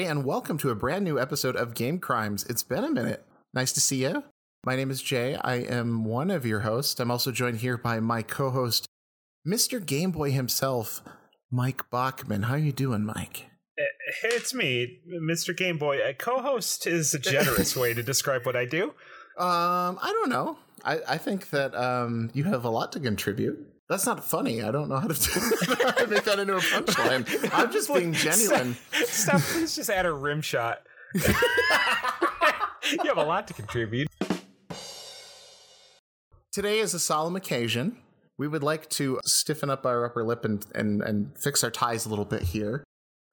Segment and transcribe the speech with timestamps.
[0.00, 2.46] everybody, and welcome to a brand new episode of Game Crimes.
[2.48, 3.22] It's been a minute.
[3.52, 4.24] Nice to see you.
[4.64, 5.36] My name is Jay.
[5.36, 6.98] I am one of your hosts.
[7.00, 8.86] I'm also joined here by my co-host,
[9.46, 9.84] Mr.
[9.84, 11.02] Game Boy himself,
[11.50, 12.44] Mike Bachman.
[12.44, 13.50] How are you doing, Mike?
[14.24, 15.54] It's me, Mr.
[15.54, 15.98] Game Boy.
[16.02, 18.94] A co-host is a generous way to describe what I do.
[19.38, 20.58] Um, I don't know.
[20.84, 23.58] I, I think that um, you have a lot to contribute.
[23.90, 24.62] That's not funny.
[24.62, 27.50] I don't know how to, how to make that into a punchline.
[27.52, 28.76] I'm just being genuine.
[28.92, 30.82] Stop, please just add a rim shot.
[31.14, 31.22] you
[33.04, 34.06] have a lot to contribute.
[36.52, 37.96] Today is a solemn occasion.
[38.38, 42.06] We would like to stiffen up our upper lip and, and, and fix our ties
[42.06, 42.84] a little bit here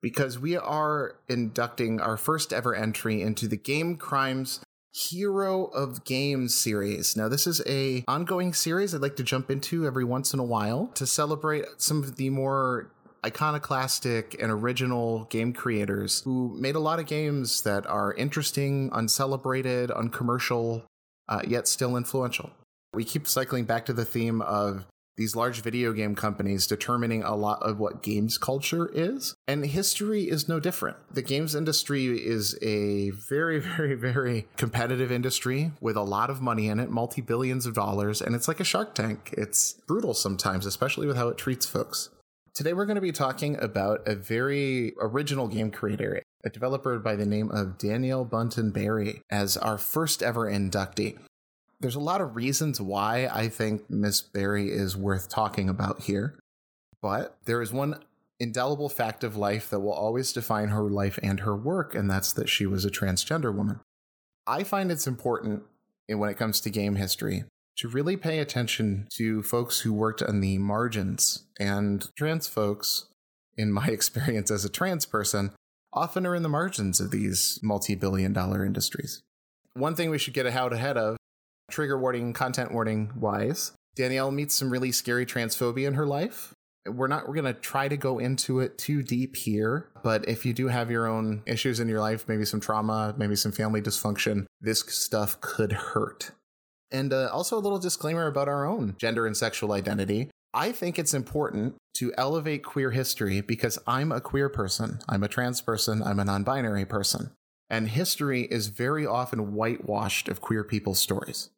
[0.01, 4.61] because we are inducting our first ever entry into the Game Crimes
[4.93, 7.15] Hero of Games series.
[7.15, 10.43] Now, this is a ongoing series I'd like to jump into every once in a
[10.43, 12.91] while to celebrate some of the more
[13.25, 19.91] iconoclastic and original game creators who made a lot of games that are interesting, uncelebrated,
[19.91, 20.83] uncommercial,
[21.27, 22.51] uh, yet still influential.
[22.93, 24.85] We keep cycling back to the theme of
[25.17, 29.35] these large video game companies determining a lot of what games culture is.
[29.47, 30.97] And history is no different.
[31.11, 36.67] The games industry is a very, very, very competitive industry with a lot of money
[36.67, 39.33] in it, multi billions of dollars, and it's like a shark tank.
[39.37, 42.09] It's brutal sometimes, especially with how it treats folks.
[42.53, 47.15] Today, we're going to be talking about a very original game creator, a developer by
[47.15, 51.19] the name of Danielle Bunten Berry, as our first ever inductee
[51.79, 56.39] there's a lot of reasons why I think Miss Berry is worth talking about here,
[57.01, 57.99] but there is one
[58.39, 62.33] indelible fact of life that will always define her life and her work, and that's
[62.33, 63.79] that she was a transgender woman.
[64.45, 65.63] I find it's important
[66.07, 67.45] when it comes to game history
[67.77, 73.05] to really pay attention to folks who worked on the margins and trans folks,
[73.55, 75.51] in my experience as a trans person,
[75.93, 79.21] often are in the margins of these multi billion dollar industries.
[79.73, 81.17] One thing we should get out ahead of
[81.69, 86.53] trigger warning, content warning wise, Danielle meets some really scary transphobia in her life.
[86.87, 90.45] We're not, we're going to try to go into it too deep here, but if
[90.45, 93.81] you do have your own issues in your life, maybe some trauma, maybe some family
[93.81, 96.31] dysfunction, this stuff could hurt.
[96.89, 100.29] And uh, also a little disclaimer about our own gender and sexual identity.
[100.53, 104.99] I think it's important to elevate queer history because I'm a queer person.
[105.09, 106.01] I'm a trans person.
[106.01, 107.31] I'm a non binary person.
[107.69, 111.49] And history is very often whitewashed of queer people's stories.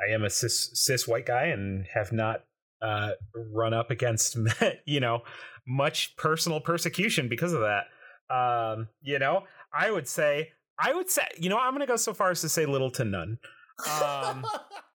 [0.00, 2.44] I am a cis cis white guy and have not
[2.82, 4.36] uh, run up against
[4.84, 5.22] you know
[5.66, 7.84] much personal persecution because of that.
[8.34, 11.96] Um, you know, I would say I would say you know I'm going to go
[11.96, 13.38] so far as to say little to none.
[14.02, 14.46] Um,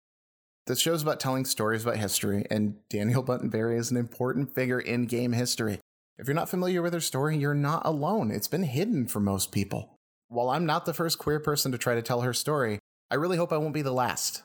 [0.68, 4.80] this show's about telling stories about history, and Daniel Bunten Berry is an important figure
[4.80, 5.80] in game history.
[6.18, 8.32] If you're not familiar with her story, you're not alone.
[8.32, 9.98] It's been hidden for most people.
[10.30, 12.80] While I'm not the first queer person to try to tell her story,
[13.12, 14.42] I really hope I won't be the last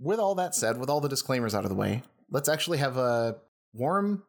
[0.00, 2.96] with all that said, with all the disclaimers out of the way, let's actually have
[2.96, 3.36] a
[3.72, 4.24] warm,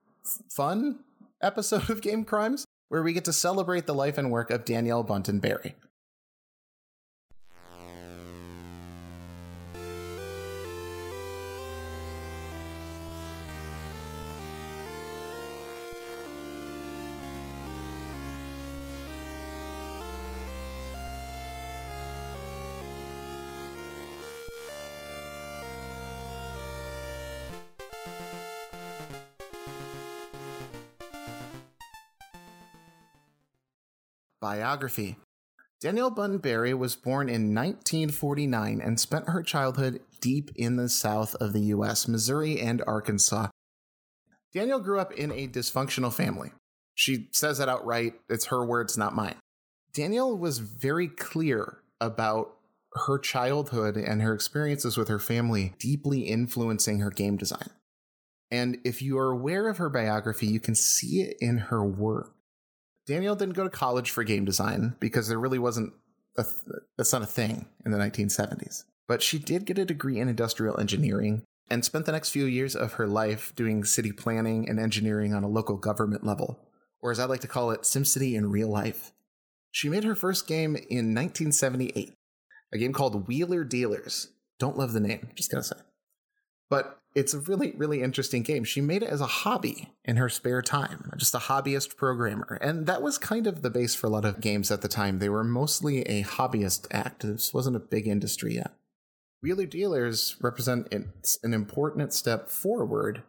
[0.50, 1.00] fun
[1.42, 5.04] episode of Game Crimes where we get to celebrate the life and work of Danielle
[5.04, 5.76] Bunten Berry.
[34.42, 35.18] Biography
[35.82, 41.34] Danielle Bunten Berry was born in 1949 and spent her childhood deep in the south
[41.36, 43.48] of the U.S., Missouri and Arkansas.
[44.54, 46.52] Danielle grew up in a dysfunctional family.
[46.94, 48.14] She says that outright.
[48.30, 49.38] It's her words, not mine.
[49.94, 52.54] Danielle was very clear about
[53.08, 57.70] her childhood and her experiences with her family deeply influencing her game design.
[58.52, 62.34] And if you are aware of her biography, you can see it in her work.
[63.08, 65.94] Danielle didn't go to college for game design because there really wasn't
[66.38, 68.84] a th- that's not a thing in the 1970s.
[69.08, 72.76] But she did get a degree in industrial engineering and spent the next few years
[72.76, 76.60] of her life doing city planning and engineering on a local government level,
[77.02, 79.12] or as I like to call it, SimCity in real life.
[79.72, 82.14] She made her first game in 1978,
[82.74, 84.28] a game called Wheeler Dealers.
[84.60, 85.78] Don't love the name, just gotta say.
[86.70, 88.64] But it's a really, really interesting game.
[88.64, 92.58] She made it as a hobby in her spare time, just a hobbyist programmer.
[92.62, 95.20] And that was kind of the base for a lot of games at the time.
[95.20, 97.24] They were mostly a hobbyist act.
[97.24, 98.74] This wasn't a big industry yet.
[99.42, 103.24] Wheeler Dealers represent an important step forward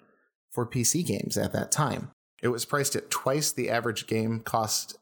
[0.51, 2.11] for PC games at that time.
[2.43, 4.99] It was priced at twice the average game cost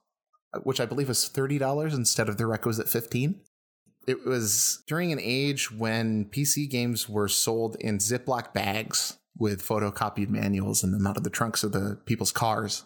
[0.53, 3.41] uh, which I believe was $30 instead of the requisite 15
[4.07, 10.29] It was during an age when PC games were sold in Ziploc bags with photocopied
[10.29, 12.85] manuals in them out of the trunks of the people's cars.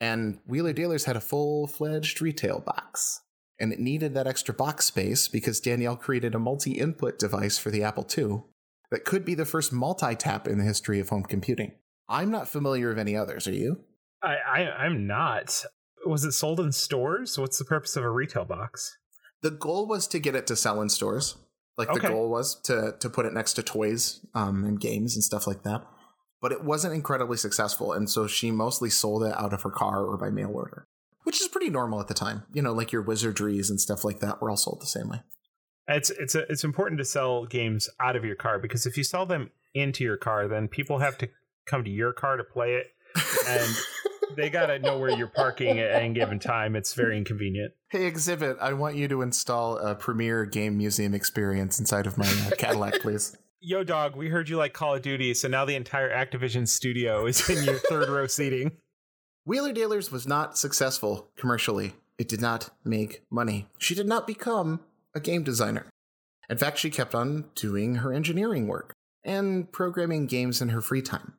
[0.00, 3.20] And Wheeler Dealers had a full fledged retail box.
[3.60, 7.70] And it needed that extra box space because Danielle created a multi input device for
[7.70, 8.42] the Apple II
[8.90, 11.72] that could be the first multi tap in the history of home computing.
[12.08, 13.80] I'm not familiar of any others, are you?
[14.22, 15.64] I, I I'm not.
[16.04, 17.38] Was it sold in stores?
[17.38, 18.98] What's the purpose of a retail box?
[19.42, 21.36] The goal was to get it to sell in stores.
[21.76, 22.00] Like okay.
[22.00, 25.46] the goal was to to put it next to toys um, and games and stuff
[25.46, 25.86] like that.
[26.40, 30.04] But it wasn't incredibly successful, and so she mostly sold it out of her car
[30.04, 30.86] or by mail order,
[31.22, 32.42] which is pretty normal at the time.
[32.52, 35.22] You know, like your wizardries and stuff like that were all sold the same way.
[35.88, 39.04] It's it's a, it's important to sell games out of your car because if you
[39.04, 41.28] sell them into your car, then people have to
[41.64, 42.86] come to your car to play it,
[43.46, 43.74] and
[44.36, 46.76] they gotta know where you're parking at any given time.
[46.76, 47.72] It's very inconvenient.
[47.90, 48.56] Hey, exhibit!
[48.60, 53.00] I want you to install a Premier Game Museum experience inside of my uh, Cadillac,
[53.00, 53.36] please.
[53.60, 54.16] Yo, dog!
[54.16, 57.64] We heard you like Call of Duty, so now the entire Activision studio is in
[57.64, 58.72] your third row seating.
[59.44, 61.94] Wheeler Dealers was not successful commercially.
[62.18, 63.68] It did not make money.
[63.78, 64.80] She did not become
[65.14, 65.86] a game designer.
[66.48, 68.92] In fact, she kept on doing her engineering work
[69.24, 71.34] and programming games in her free time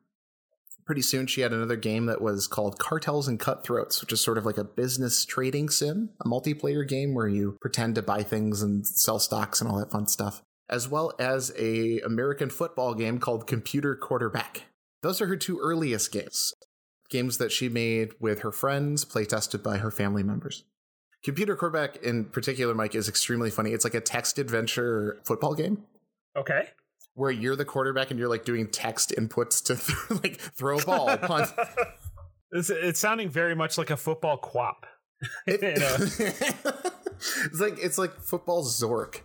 [0.84, 4.38] pretty soon she had another game that was called Cartels and Cutthroats, which is sort
[4.38, 8.62] of like a business trading sim, a multiplayer game where you pretend to buy things
[8.62, 13.18] and sell stocks and all that fun stuff, as well as a American football game
[13.18, 14.64] called Computer Quarterback.
[15.02, 16.54] Those are her two earliest games,
[17.08, 20.64] games that she made with her friends, playtested by her family members.
[21.22, 23.72] Computer Quarterback in particular, Mike, is extremely funny.
[23.72, 25.84] It's like a text adventure football game.
[26.36, 26.68] Okay
[27.14, 29.76] where you're the quarterback and you're like doing text inputs to
[30.10, 31.50] th- like throw a ball, punt.
[32.52, 34.86] It's, it's sounding very much like a football quap.
[35.46, 39.20] It, it's like it's like football Zork.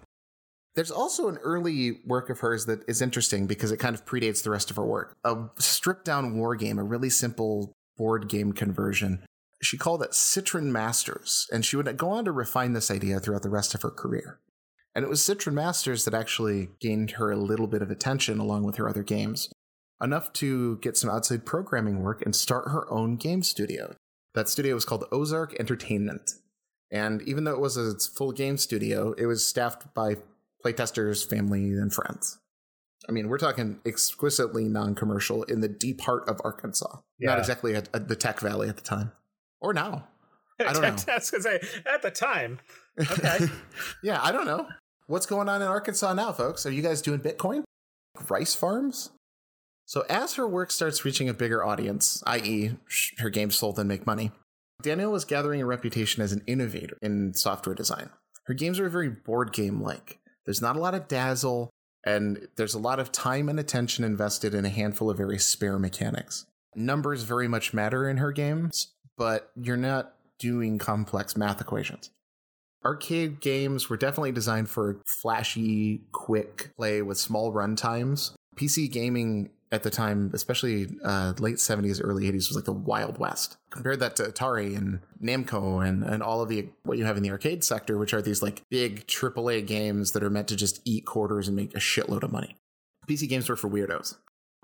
[0.76, 4.44] There's also an early work of hers that is interesting because it kind of predates
[4.44, 5.18] the rest of her work.
[5.26, 9.26] A stripped down war game, a really simple board game conversion.
[9.62, 13.42] She called it Cytron Masters, and she would go on to refine this idea throughout
[13.42, 14.40] the rest of her career.
[14.96, 18.64] And it was Cytron Masters that actually gained her a little bit of attention along
[18.64, 19.50] with her other games,
[20.02, 23.96] enough to get some outside programming work and start her own game studio.
[24.34, 26.32] That studio was called Ozark Entertainment.
[26.92, 30.18] And even though it was a full game studio, it was staffed by
[30.66, 32.40] playtesters, family, and friends.
[33.08, 36.98] I mean, we're talking exquisitely non commercial in the deep heart of Arkansas.
[37.18, 37.30] Yeah.
[37.30, 39.12] Not exactly at, at the Tech Valley at the time.
[39.62, 40.08] Or now.
[40.60, 41.14] I don't know.
[41.14, 42.60] I was going to say, at the time.
[43.00, 43.48] Okay.
[44.04, 44.68] yeah, I don't know.
[45.08, 46.66] What's going on in Arkansas now, folks?
[46.66, 47.64] Are you guys doing Bitcoin?
[48.30, 49.12] Rice farms?
[49.86, 52.76] So, as her work starts reaching a bigger audience, i.e.,
[53.18, 54.32] her games sold and make money,
[54.84, 58.10] Danielle was gathering a reputation as an innovator in software design.
[58.44, 60.20] Her games are very board game like.
[60.46, 61.70] There's not a lot of dazzle,
[62.04, 65.80] and there's a lot of time and attention invested in a handful of very spare
[65.80, 66.46] mechanics.
[66.76, 72.12] Numbers very much matter in her games, but you're not doing complex math equations.
[72.86, 78.34] Arcade games were definitely designed for flashy, quick play with small run times.
[78.56, 83.18] PC gaming at the time, especially uh, late 70s, early 80s, was like the Wild
[83.18, 83.58] West.
[83.70, 87.24] Compare that to Atari and Namco and, and all of the what you have in
[87.24, 90.82] the arcade sector, which are these like big AAA games that are meant to just
[90.86, 92.56] eat quarters and make a shitload of money.
[93.08, 94.16] PC games were for weirdos.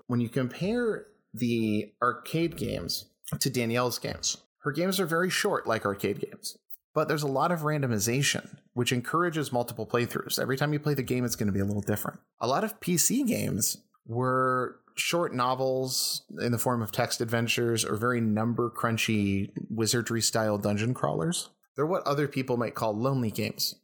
[0.06, 3.06] When you compare the arcade games
[3.40, 6.58] to Danielle's games, her games are very short, like arcade games
[6.96, 10.38] but there's a lot of randomization, which encourages multiple playthroughs.
[10.38, 12.20] Every time you play the game, it's going to be a little different.
[12.40, 17.96] A lot of PC games were short novels in the form of text adventures or
[17.96, 21.50] very number crunchy wizardry style dungeon crawlers.
[21.74, 23.74] They're what other people might call lonely games.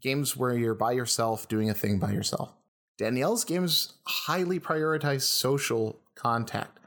[0.00, 2.54] Games where you're by yourself doing a thing by yourself.
[2.96, 6.80] Danielle's games highly prioritize social contact.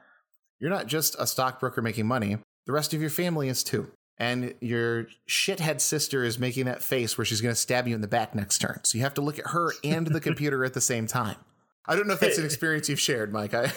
[0.60, 2.38] You're not just a stockbroker making money,
[2.68, 7.18] the rest of your family is too and your shithead sister is making that face
[7.18, 8.80] where she's going to stab you in the back next turn.
[8.84, 11.38] So you have to look at her and the computer at the same time.
[11.86, 13.54] I don't know if that's an experience you've shared, Mike.
[13.54, 13.72] I,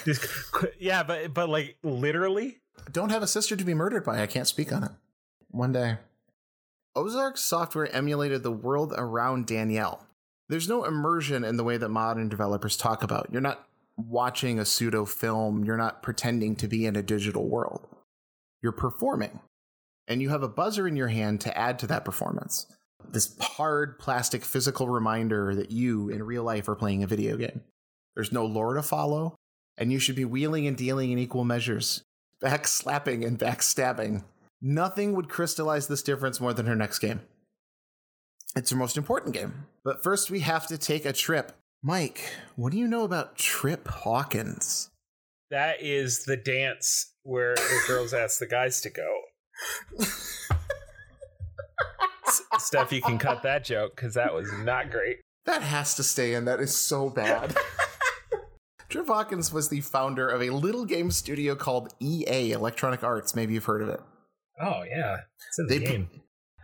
[0.79, 2.57] yeah, but but like literally,
[2.91, 4.21] don't have a sister to be murdered by.
[4.21, 4.91] I can't speak on it.
[5.49, 5.97] One day,
[6.95, 10.05] Ozark software emulated the world around Danielle.
[10.49, 13.29] There's no immersion in the way that modern developers talk about.
[13.31, 15.63] You're not watching a pseudo film.
[15.63, 17.87] You're not pretending to be in a digital world.
[18.61, 19.39] You're performing
[20.07, 22.67] and you have a buzzer in your hand to add to that performance.
[23.09, 27.61] This hard plastic physical reminder that you in real life are playing a video game.
[28.15, 29.35] There's no lore to follow,
[29.77, 32.03] and you should be wheeling and dealing in equal measures,
[32.41, 34.23] back slapping and backstabbing
[34.61, 37.21] Nothing would crystallize this difference more than her next game.
[38.55, 39.65] It's her most important game.
[39.83, 41.53] But first, we have to take a trip.
[41.81, 44.91] Mike, what do you know about Trip Hawkins?
[45.49, 49.21] That is the dance where the girls ask the guys to go.
[52.57, 55.17] Steph, you can cut that joke because that was not great.
[55.45, 56.45] That has to stay in.
[56.45, 57.55] That is so bad.
[58.89, 63.35] Trip Hawkins was the founder of a little game studio called EA Electronic Arts.
[63.35, 64.01] Maybe you've heard of it.
[64.61, 66.09] Oh yeah, it's in the They game.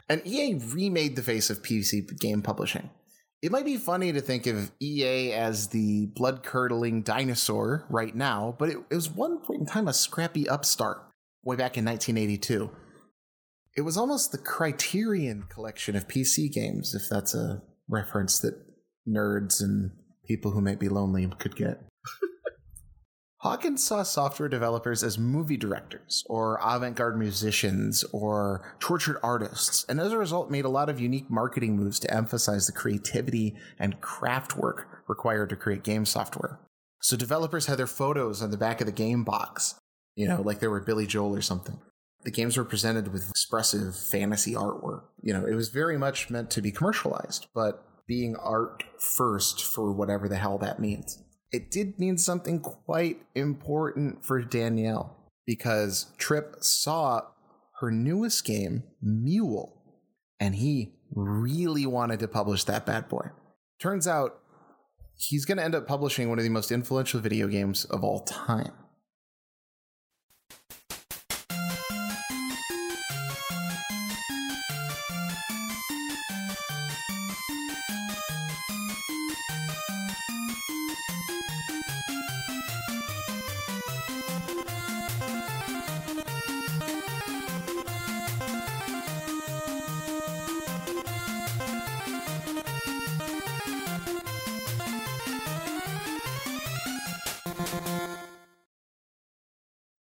[0.09, 2.89] And EA remade the face of PC game publishing.
[3.41, 8.55] It might be funny to think of EA as the blood curdling dinosaur right now,
[8.57, 11.03] but it, it was one point in time a scrappy upstart
[11.43, 12.71] way back in 1982.
[13.75, 18.55] It was almost the Criterion collection of PC games, if that's a reference that
[19.07, 19.91] nerds and
[20.25, 21.83] people who might be lonely could get.
[23.47, 30.01] Hawkins saw software developers as movie directors or avant garde musicians or tortured artists, and
[30.01, 34.01] as a result, made a lot of unique marketing moves to emphasize the creativity and
[34.01, 36.59] craft work required to create game software.
[37.01, 39.75] So, developers had their photos on the back of the game box,
[40.13, 41.79] you know, like they were Billy Joel or something.
[42.25, 45.03] The games were presented with expressive fantasy artwork.
[45.21, 49.93] You know, it was very much meant to be commercialized, but being art first for
[49.93, 56.57] whatever the hell that means it did mean something quite important for Danielle because Trip
[56.59, 57.21] saw
[57.79, 59.81] her newest game, Mule,
[60.39, 63.29] and he really wanted to publish that bad boy.
[63.79, 64.39] Turns out
[65.15, 68.21] he's going to end up publishing one of the most influential video games of all
[68.21, 68.73] time.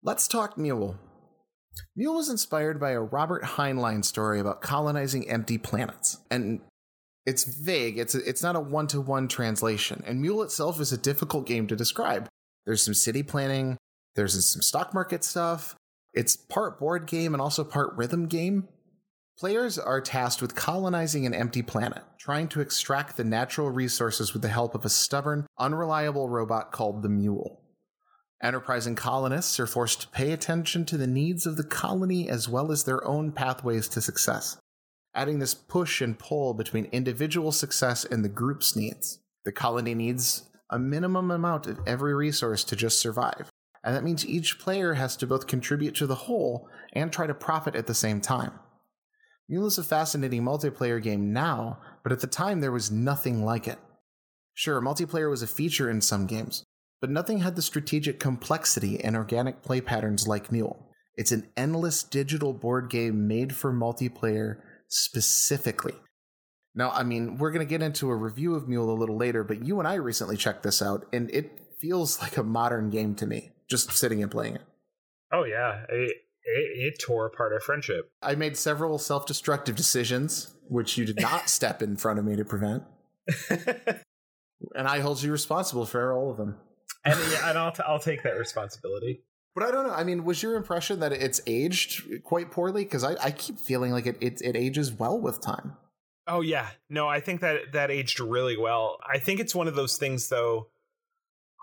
[0.03, 0.97] Let's talk Mule.
[1.95, 6.17] Mule was inspired by a Robert Heinlein story about colonizing empty planets.
[6.29, 6.61] And
[7.25, 10.03] it's vague, it's, a, it's not a one to one translation.
[10.05, 12.27] And Mule itself is a difficult game to describe.
[12.65, 13.77] There's some city planning,
[14.15, 15.75] there's some stock market stuff.
[16.13, 18.67] It's part board game and also part rhythm game.
[19.41, 24.43] Players are tasked with colonizing an empty planet, trying to extract the natural resources with
[24.43, 27.59] the help of a stubborn, unreliable robot called the Mule.
[28.43, 32.71] Enterprising colonists are forced to pay attention to the needs of the colony as well
[32.71, 34.57] as their own pathways to success,
[35.15, 39.21] adding this push and pull between individual success and the group's needs.
[39.43, 43.49] The colony needs a minimum amount of every resource to just survive,
[43.83, 47.33] and that means each player has to both contribute to the whole and try to
[47.33, 48.51] profit at the same time.
[49.51, 53.67] Mule is a fascinating multiplayer game now, but at the time there was nothing like
[53.67, 53.77] it.
[54.53, 56.63] Sure, multiplayer was a feature in some games,
[57.01, 60.87] but nothing had the strategic complexity and organic play patterns like Mule.
[61.15, 65.95] It's an endless digital board game made for multiplayer specifically.
[66.73, 69.43] Now, I mean, we're going to get into a review of Mule a little later,
[69.43, 73.15] but you and I recently checked this out, and it feels like a modern game
[73.15, 74.61] to me, just sitting and playing it.
[75.33, 75.83] Oh yeah,
[76.43, 78.11] it, it tore apart our friendship.
[78.21, 82.35] I made several self destructive decisions, which you did not step in front of me
[82.35, 82.83] to prevent,
[83.49, 86.57] and I hold you responsible for all of them.
[87.05, 89.23] and yeah, and I'll t- I'll take that responsibility.
[89.53, 89.93] But I don't know.
[89.93, 92.83] I mean, was your impression that it's aged quite poorly?
[92.85, 95.75] Because I, I keep feeling like it, it it ages well with time.
[96.27, 98.97] Oh yeah, no, I think that that aged really well.
[99.05, 100.67] I think it's one of those things though.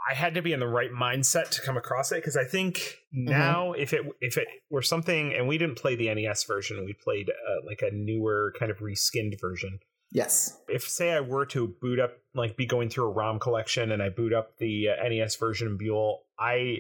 [0.08, 2.96] I had to be in the right mindset to come across it because I think
[3.12, 6.94] now if it if it were something and we didn't play the NES version, we
[6.94, 9.80] played uh, like a newer kind of reskinned version.
[10.10, 10.58] Yes.
[10.68, 14.02] If say I were to boot up like be going through a ROM collection and
[14.02, 16.78] I boot up the uh, NES version of Mule, I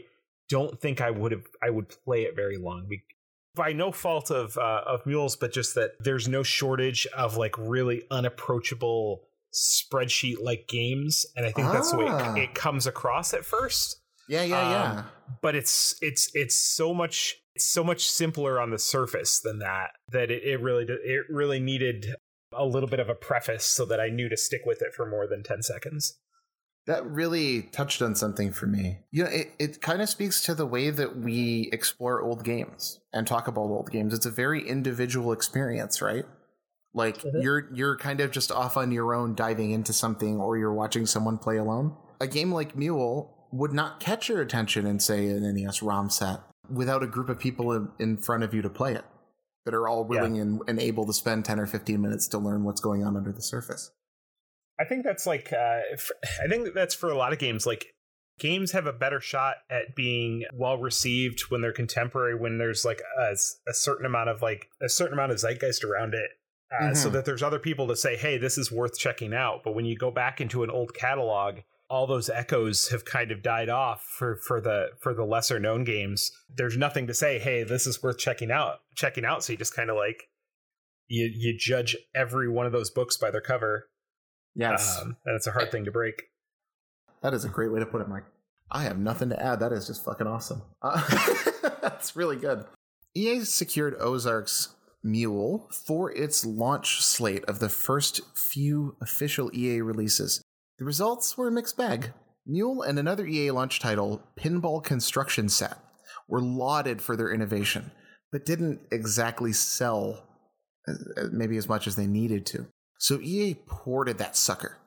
[0.48, 2.86] don't think I would have I would play it very long.
[2.88, 3.02] Be-
[3.54, 7.58] by no fault of uh, of mules, but just that there's no shortage of like
[7.58, 12.34] really unapproachable spreadsheet like games, and I think that's the way Ah.
[12.34, 14.00] it, it comes across at first.
[14.28, 15.04] Yeah, yeah, Um, yeah.
[15.42, 19.90] But it's it's it's so much it's so much simpler on the surface than that
[20.12, 22.14] that it, it really it really needed
[22.52, 25.06] a little bit of a preface so that I knew to stick with it for
[25.06, 26.18] more than ten seconds.
[26.86, 29.00] That really touched on something for me.
[29.10, 33.00] You know, it, it kind of speaks to the way that we explore old games
[33.12, 34.14] and talk about old games.
[34.14, 36.24] It's a very individual experience, right?
[36.98, 37.42] Like Mhm.
[37.42, 41.06] you're you're kind of just off on your own diving into something or you're watching
[41.06, 41.96] someone play alone.
[42.20, 46.40] A game like Mule would not catch your attention in say an NES ROM set
[46.68, 49.04] without a group of people in, in front of you to play it.
[49.64, 50.42] that are all willing yeah.
[50.42, 53.30] and, and able to spend 10 or 15 minutes to learn what's going on under
[53.32, 53.90] the surface.
[54.80, 55.80] I think that's like uh,
[56.42, 57.66] I think that's for a lot of games.
[57.66, 57.84] Like
[58.38, 62.34] games have a better shot at being well received when they're contemporary.
[62.34, 63.32] When there's like a,
[63.68, 66.30] a certain amount of like a certain amount of zeitgeist around it,
[66.72, 66.94] uh, mm-hmm.
[66.94, 69.84] so that there's other people to say, "Hey, this is worth checking out." But when
[69.84, 71.60] you go back into an old catalog,
[71.90, 75.84] all those echoes have kind of died off for for the for the lesser known
[75.84, 76.30] games.
[76.54, 79.74] There's nothing to say, "Hey, this is worth checking out." Checking out, so you just
[79.74, 80.24] kind of like
[81.06, 83.88] you you judge every one of those books by their cover
[84.58, 85.00] Yes.
[85.00, 86.24] Um, and it's a hard thing to break.
[87.22, 88.24] That is a great way to put it, Mike.
[88.70, 89.60] I have nothing to add.
[89.60, 90.62] That is just fucking awesome.
[90.82, 91.00] Uh,
[91.80, 92.64] that's really good.
[93.14, 100.42] EA secured Ozark's Mule for its launch slate of the first few official EA releases.
[100.78, 102.12] The results were a mixed bag.
[102.46, 105.76] Mule and another EA launch title, Pinball Construction Set,
[106.28, 107.90] were lauded for their innovation,
[108.32, 110.24] but didn't exactly sell
[110.88, 112.66] uh, maybe as much as they needed to.
[112.98, 114.78] So EA ported that sucker.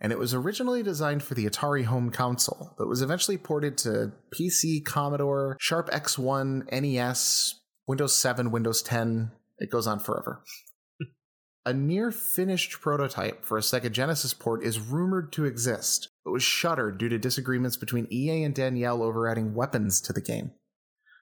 [0.00, 4.12] And it was originally designed for the Atari home console, but was eventually ported to
[4.34, 9.30] PC, Commodore, Sharp X1, NES, Windows 7, Windows 10.
[9.62, 10.42] It goes on forever.
[11.64, 16.42] a near finished prototype for a Sega Genesis port is rumored to exist, but was
[16.42, 20.52] shuttered due to disagreements between EA and Danielle over adding weapons to the game.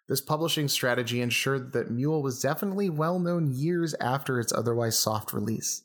[0.08, 5.32] This publishing strategy ensured that Mule was definitely well known years after its otherwise soft
[5.32, 5.84] release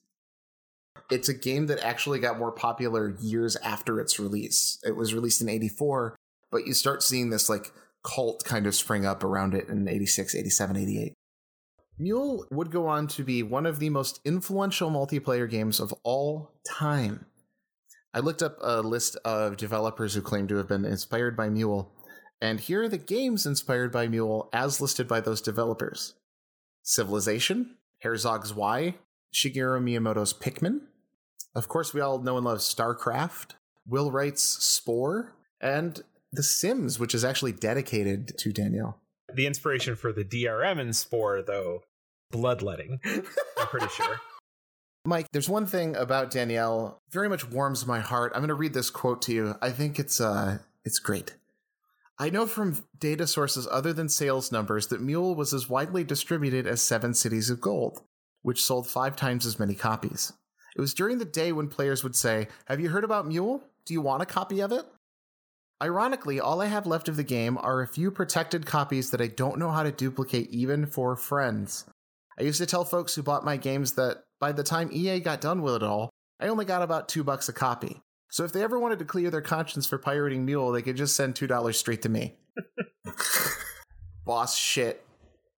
[1.09, 4.79] it's a game that actually got more popular years after its release.
[4.83, 6.15] It was released in 84,
[6.51, 7.71] but you start seeing this like
[8.03, 11.13] cult kind of spring up around it in 86, 87, 88.
[11.97, 16.51] Mule would go on to be one of the most influential multiplayer games of all
[16.67, 17.25] time.
[18.13, 21.91] I looked up a list of developers who claim to have been inspired by Mule,
[22.41, 26.15] and here are the games inspired by Mule as listed by those developers
[26.83, 28.95] Civilization, Herzog's Zwei,
[29.33, 30.81] Shigeru Miyamoto's Pikmin,
[31.55, 33.51] of course, we all know and love StarCraft,
[33.87, 36.01] Will Wright's Spore, and
[36.33, 38.99] The Sims, which is actually dedicated to Daniel.
[39.35, 41.83] The inspiration for the DRM in Spore, though,
[42.31, 42.99] bloodletting.
[43.05, 44.21] I'm pretty sure.
[45.05, 48.31] Mike, there's one thing about Danielle very much warms my heart.
[48.33, 49.55] I'm going to read this quote to you.
[49.61, 51.35] I think it's uh it's great.
[52.17, 56.65] I know from data sources other than sales numbers that Mule was as widely distributed
[56.65, 58.01] as Seven Cities of Gold,
[58.41, 60.31] which sold 5 times as many copies.
[60.77, 63.61] It was during the day when players would say, Have you heard about Mule?
[63.85, 64.85] Do you want a copy of it?
[65.83, 69.27] Ironically, all I have left of the game are a few protected copies that I
[69.27, 71.85] don't know how to duplicate even for friends.
[72.39, 75.41] I used to tell folks who bought my games that by the time EA got
[75.41, 76.09] done with it all,
[76.39, 78.01] I only got about two bucks a copy.
[78.29, 81.15] So if they ever wanted to clear their conscience for pirating Mule, they could just
[81.15, 82.35] send two dollars straight to me.
[84.25, 85.05] Boss shit.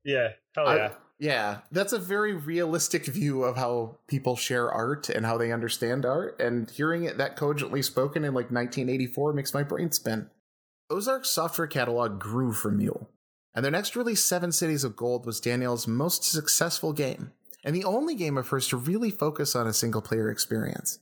[0.03, 0.89] Yeah, hell yeah.
[0.93, 5.51] I, yeah, that's a very realistic view of how people share art and how they
[5.51, 6.39] understand art.
[6.39, 10.29] And hearing it that cogently spoken in like 1984 makes my brain spin.
[10.89, 13.09] Ozark's software catalog grew from Mule,
[13.53, 17.31] and their next release, Seven Cities of Gold, was Daniel's most successful game,
[17.63, 20.99] and the only game of hers to really focus on a single player experience.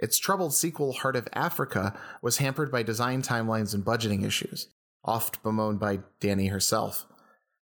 [0.00, 4.68] Its troubled sequel, Heart of Africa, was hampered by design timelines and budgeting issues,
[5.04, 7.06] oft bemoaned by Dani herself.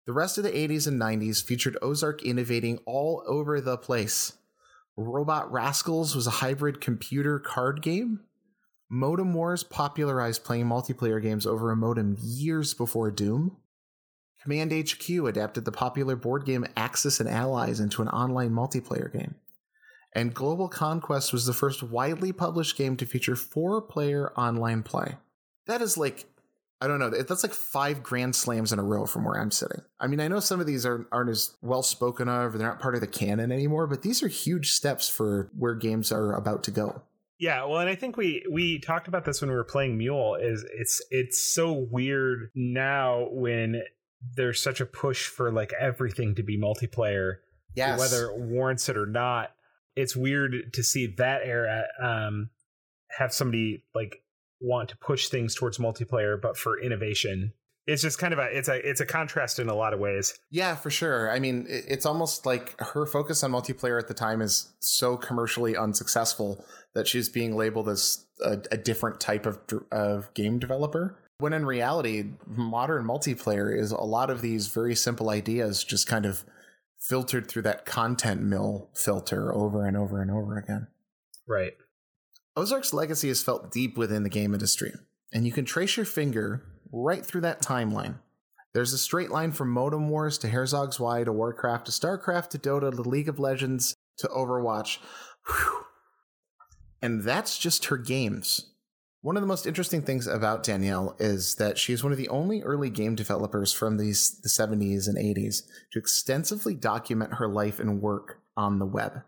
[0.06, 4.34] The rest of the 80s and 90s featured Ozark innovating all over the place.
[4.98, 8.22] Robot Rascals was a hybrid computer card game.
[8.90, 13.58] Modem Wars popularized playing multiplayer games over a modem years before Doom.
[14.42, 19.36] Command HQ adapted the popular board game Axis and Allies into an online multiplayer game.
[20.14, 25.16] And Global Conquest was the first widely published game to feature four player online play.
[25.66, 26.26] That is like
[26.84, 27.10] I don't know.
[27.10, 29.82] That's like five grand slams in a row from where I'm sitting.
[30.02, 32.68] I mean, I know some of these aren't, aren't as well spoken of, or they're
[32.68, 36.34] not part of the canon anymore, but these are huge steps for where games are
[36.34, 37.02] about to go.
[37.40, 40.36] Yeah, well, and I think we we talked about this when we were playing Mule.
[40.36, 43.82] Is it's it's so weird now when
[44.36, 47.36] there's such a push for like everything to be multiplayer,
[47.76, 47.98] yes.
[47.98, 49.52] whether it warrants it or not.
[49.96, 52.50] It's weird to see that era um,
[53.18, 54.23] have somebody like
[54.64, 57.54] want to push things towards multiplayer, but for innovation.
[57.86, 60.34] It's just kind of a it's a it's a contrast in a lot of ways.
[60.50, 61.30] Yeah, for sure.
[61.30, 65.76] I mean, it's almost like her focus on multiplayer at the time is so commercially
[65.76, 66.64] unsuccessful
[66.96, 69.60] that she's being labeled as a, a different type of
[69.92, 71.20] of game developer.
[71.40, 76.26] When in reality, modern multiplayer is a lot of these very simple ideas just kind
[76.26, 76.46] of
[77.02, 80.88] filtered through that content mill filter over and over and over again.
[81.46, 81.74] Right.
[82.56, 84.94] Ozark's legacy is felt deep within the game industry,
[85.34, 88.16] and you can trace your finger right through that timeline.
[88.74, 92.60] There's a straight line from Modem Wars to Herzog's Zwei to Warcraft to StarCraft to
[92.60, 95.00] Dota to League of Legends to Overwatch.
[95.48, 95.86] Whew.
[97.02, 98.70] And that's just her games.
[99.22, 102.30] One of the most interesting things about Danielle is that she is one of the
[102.30, 107.80] only early game developers from these the 70s and 80s to extensively document her life
[107.80, 109.24] and work on the web.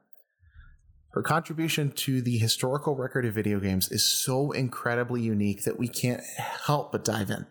[1.15, 5.87] Her contribution to the historical record of video games is so incredibly unique that we
[5.87, 6.21] can't
[6.65, 7.45] help but dive in.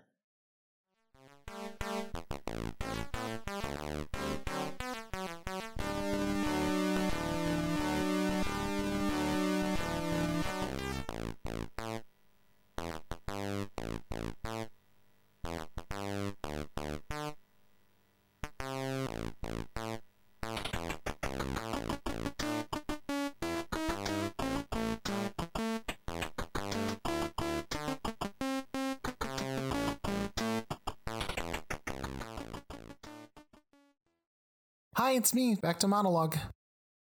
[35.05, 36.39] Hi, it's me, back to monologue.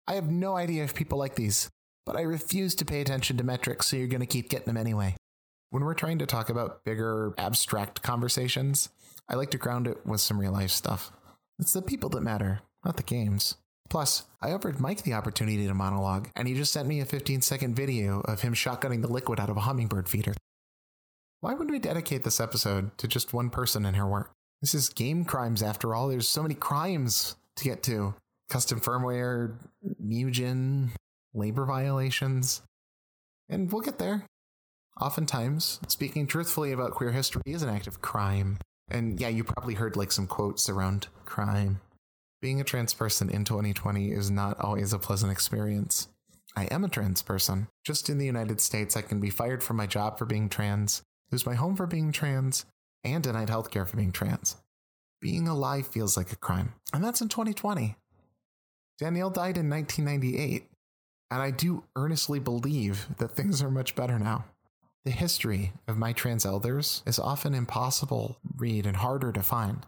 [0.08, 1.70] I have no idea if people like these,
[2.04, 4.76] but I refuse to pay attention to metrics, so you're going to keep getting them
[4.76, 5.16] anyway.
[5.70, 8.90] When we're trying to talk about bigger, abstract conversations,
[9.30, 11.12] I like to ground it with some real life stuff.
[11.60, 13.58] It's the people that matter, not the games.
[13.88, 17.44] Plus, I offered Mike the opportunity to monologue, and he just sent me a 15
[17.44, 20.34] second video of him shotgunning the liquid out of a hummingbird feeder.
[21.42, 24.32] Why would we dedicate this episode to just one person and her work?
[24.60, 26.08] This is game crimes after all.
[26.08, 28.14] There's so many crimes to get to
[28.50, 29.56] custom firmware,
[30.04, 30.90] Mugen,
[31.34, 32.62] labor violations.
[33.50, 34.26] And we'll get there.
[35.00, 38.58] Oftentimes, speaking truthfully about queer history is an act of crime.
[38.90, 41.80] And yeah, you probably heard like some quotes around crime.
[42.42, 46.08] Being a trans person in 2020 is not always a pleasant experience.
[46.56, 47.68] I am a trans person.
[47.86, 51.04] Just in the United States, I can be fired from my job for being trans,
[51.32, 52.66] lose my home for being trans,
[53.04, 54.58] and denied healthcare for being trans.
[55.22, 57.96] Being alive feels like a crime, and that's in 2020.
[58.98, 60.68] Danielle died in 1998,
[61.30, 64.46] and I do earnestly believe that things are much better now.
[65.06, 69.86] The history of my trans elders is often impossible to read and harder to find.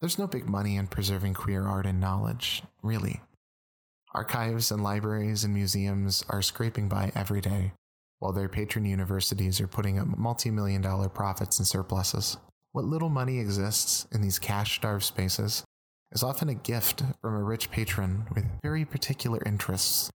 [0.00, 3.20] There's no big money in preserving queer art and knowledge, really.
[4.14, 7.72] Archives and libraries and museums are scraping by every day,
[8.20, 12.38] while their patron universities are putting up multi million dollar profits and surpluses.
[12.76, 15.64] What little money exists in these cash starved spaces
[16.12, 20.10] is often a gift from a rich patron with very particular interests.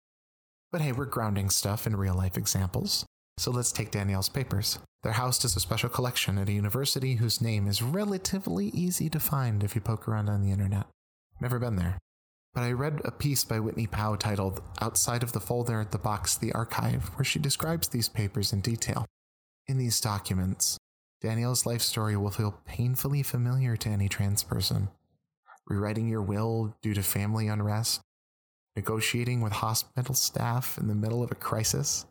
[0.72, 3.04] But hey, we're grounding stuff in real life examples.
[3.40, 4.78] So let's take Danielle's papers.
[5.02, 9.20] They're housed as a special collection at a university whose name is relatively easy to
[9.20, 10.86] find if you poke around on the internet.
[11.40, 11.98] Never been there.
[12.54, 15.98] But I read a piece by Whitney Pow titled Outside of the Folder, at the
[15.98, 19.08] Box, the Archive, where she describes these papers in detail.
[19.66, 20.78] In these documents,
[21.22, 24.90] Danielle's life story will feel painfully familiar to any trans person.
[25.68, 28.02] Rewriting your will due to family unrest,
[28.76, 32.08] negotiating with hospital staff in the middle of a crisis,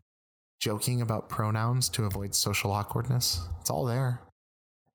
[0.60, 3.48] joking about pronouns to avoid social awkwardness.
[3.60, 4.20] It's all there.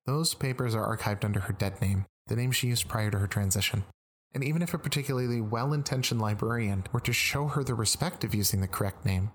[0.06, 3.26] Those papers are archived under her dead name, the name she used prior to her
[3.26, 3.84] transition.
[4.32, 8.34] And even if a particularly well intentioned librarian were to show her the respect of
[8.34, 9.32] using the correct name,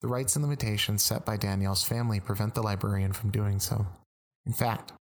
[0.00, 3.86] the rights and limitations set by Danielle's family prevent the librarian from doing so.
[4.46, 4.92] In fact,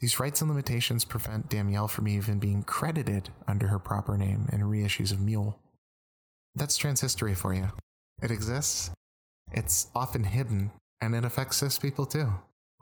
[0.00, 4.60] these rights and limitations prevent Danielle from even being credited under her proper name in
[4.60, 5.58] reissues of Mule.
[6.54, 7.68] That's trans history for you.
[8.22, 8.90] It exists,
[9.52, 12.32] it's often hidden, and it affects cis people too.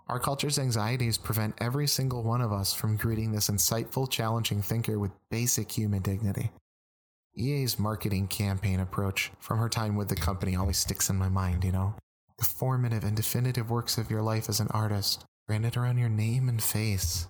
[0.08, 4.98] Our culture's anxieties prevent every single one of us from greeting this insightful, challenging thinker
[4.98, 6.50] with basic human dignity.
[7.36, 11.62] EA's marketing campaign approach from her time with the company always sticks in my mind,
[11.62, 11.94] you know?
[12.38, 16.46] The formative and definitive works of your life as an artist, branded around your name
[16.48, 17.26] and face.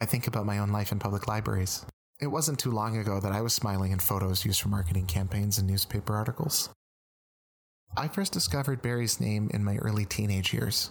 [0.00, 1.86] I think about my own life in public libraries.
[2.20, 5.58] It wasn't too long ago that I was smiling in photos used for marketing campaigns
[5.58, 6.68] and newspaper articles.
[7.96, 10.90] I first discovered Berry's name in my early teenage years.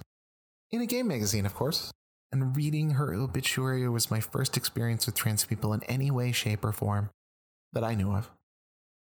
[0.71, 1.91] In a game magazine, of course.
[2.31, 6.65] And reading her obituary was my first experience with trans people in any way, shape,
[6.65, 7.11] or form
[7.73, 8.31] that I knew of.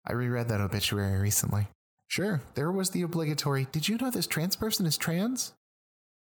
[0.04, 1.68] I reread that obituary recently.
[2.08, 5.52] Sure, there was the obligatory, did you know this trans person is trans?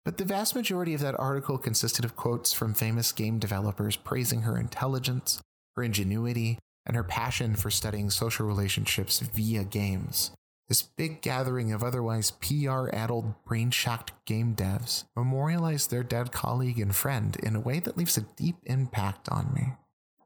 [0.07, 4.43] But the vast majority of that article consisted of quotes from famous game developers praising
[4.43, 5.41] her intelligence,
[5.75, 10.31] her ingenuity, and her passion for studying social relationships via games.
[10.69, 16.79] This big gathering of otherwise PR addled, brain shocked game devs memorialized their dead colleague
[16.79, 19.73] and friend in a way that leaves a deep impact on me.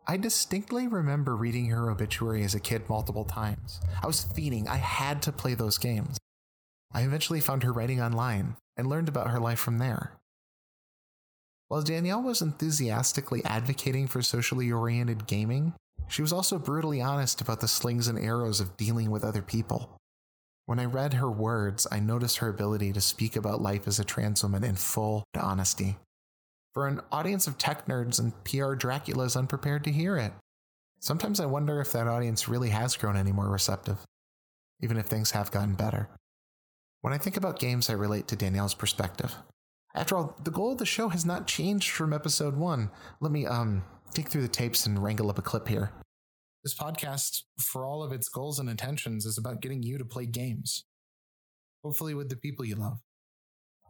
[0.06, 3.82] I distinctly remember reading her obituary as a kid multiple times.
[4.04, 6.21] I was fiending, I had to play those games.
[6.94, 10.14] I eventually found her writing online and learned about her life from there.
[11.68, 15.74] While Danielle was enthusiastically advocating for socially oriented gaming,
[16.10, 19.96] she was also brutally honest about the slings and arrows of dealing with other people.
[20.66, 24.04] When I read her words, I noticed her ability to speak about life as a
[24.04, 25.98] trans woman in full honesty.
[26.74, 30.34] For an audience of tech nerds and PR Draculas unprepared to hear it.
[31.00, 33.98] Sometimes I wonder if that audience really has grown any more receptive,
[34.82, 36.10] even if things have gotten better.
[37.02, 39.36] When I think about games, I relate to Danielle's perspective.
[39.96, 42.92] After all, the goal of the show has not changed from episode one.
[43.20, 43.84] Let me um
[44.14, 45.92] dig through the tapes and wrangle up a clip here.
[46.64, 50.28] This podcast, for all of its goals and intentions, is about getting you to play
[50.28, 50.86] games.
[51.84, 53.00] Hopefully with the people you love.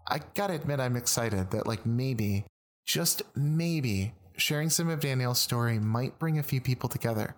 [0.07, 2.45] I gotta admit I'm excited that like maybe,
[2.85, 7.35] just maybe, sharing some of Danielle's story might bring a few people together.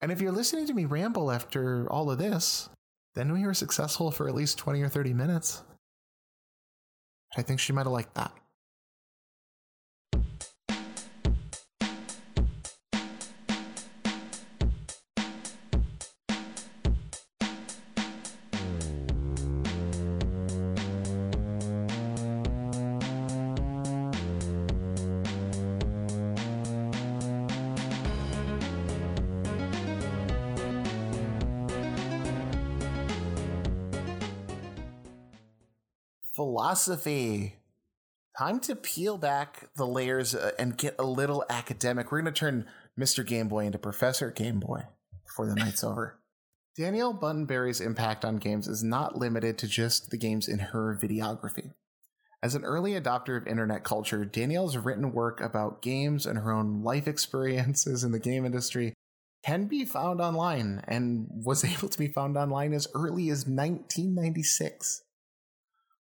[0.00, 2.68] And if you're listening to me ramble after all of this,
[3.16, 5.62] then we were successful for at least 20 or 30 minutes.
[7.36, 8.32] I think she might have liked that.
[36.66, 37.54] Philosophy.
[38.36, 42.10] Time to peel back the layers uh, and get a little academic.
[42.10, 42.66] We're going to turn
[42.98, 43.24] Mr.
[43.24, 44.82] Game Boy into Professor Game Boy
[45.24, 46.18] before the night's over.
[46.76, 50.98] Danielle Bunten Berry's impact on games is not limited to just the games in her
[51.00, 51.70] videography.
[52.42, 56.82] As an early adopter of internet culture, Danielle's written work about games and her own
[56.82, 58.92] life experiences in the game industry
[59.44, 65.04] can be found online and was able to be found online as early as 1996.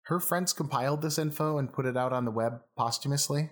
[0.04, 3.50] Her friends compiled this info and put it out on the web posthumously.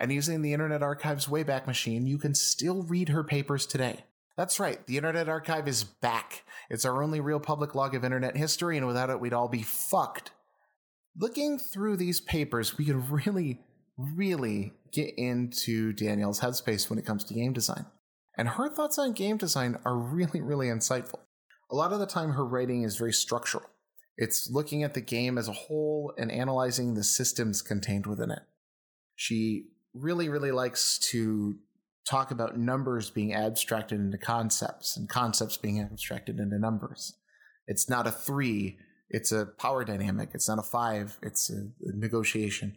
[0.00, 4.04] And using the Internet Archive's Wayback Machine, you can still read her papers today.
[4.36, 6.42] That's right, the Internet Archive is back.
[6.68, 9.62] It's our only real public log of internet history, and without it, we'd all be
[9.62, 10.32] fucked.
[11.16, 13.60] Looking through these papers, we can really,
[13.96, 17.86] really get into Danielle's headspace when it comes to game design.
[18.36, 21.20] And her thoughts on game design are really, really insightful.
[21.70, 23.64] A lot of the time, her writing is very structural.
[24.16, 28.42] It's looking at the game as a whole and analyzing the systems contained within it.
[29.16, 31.56] She really, really likes to
[32.08, 37.14] talk about numbers being abstracted into concepts and concepts being abstracted into numbers.
[37.66, 40.30] It's not a three, it's a power dynamic.
[40.34, 42.76] It's not a five, it's a, negotiation.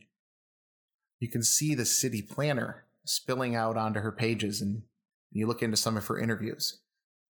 [1.20, 4.84] You can see the city planner spilling out onto her pages and
[5.32, 6.80] you look into some of her interviews.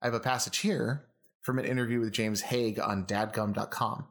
[0.01, 1.06] I have a passage here
[1.47, 4.05] from an interview with James Hague on dadgum.com.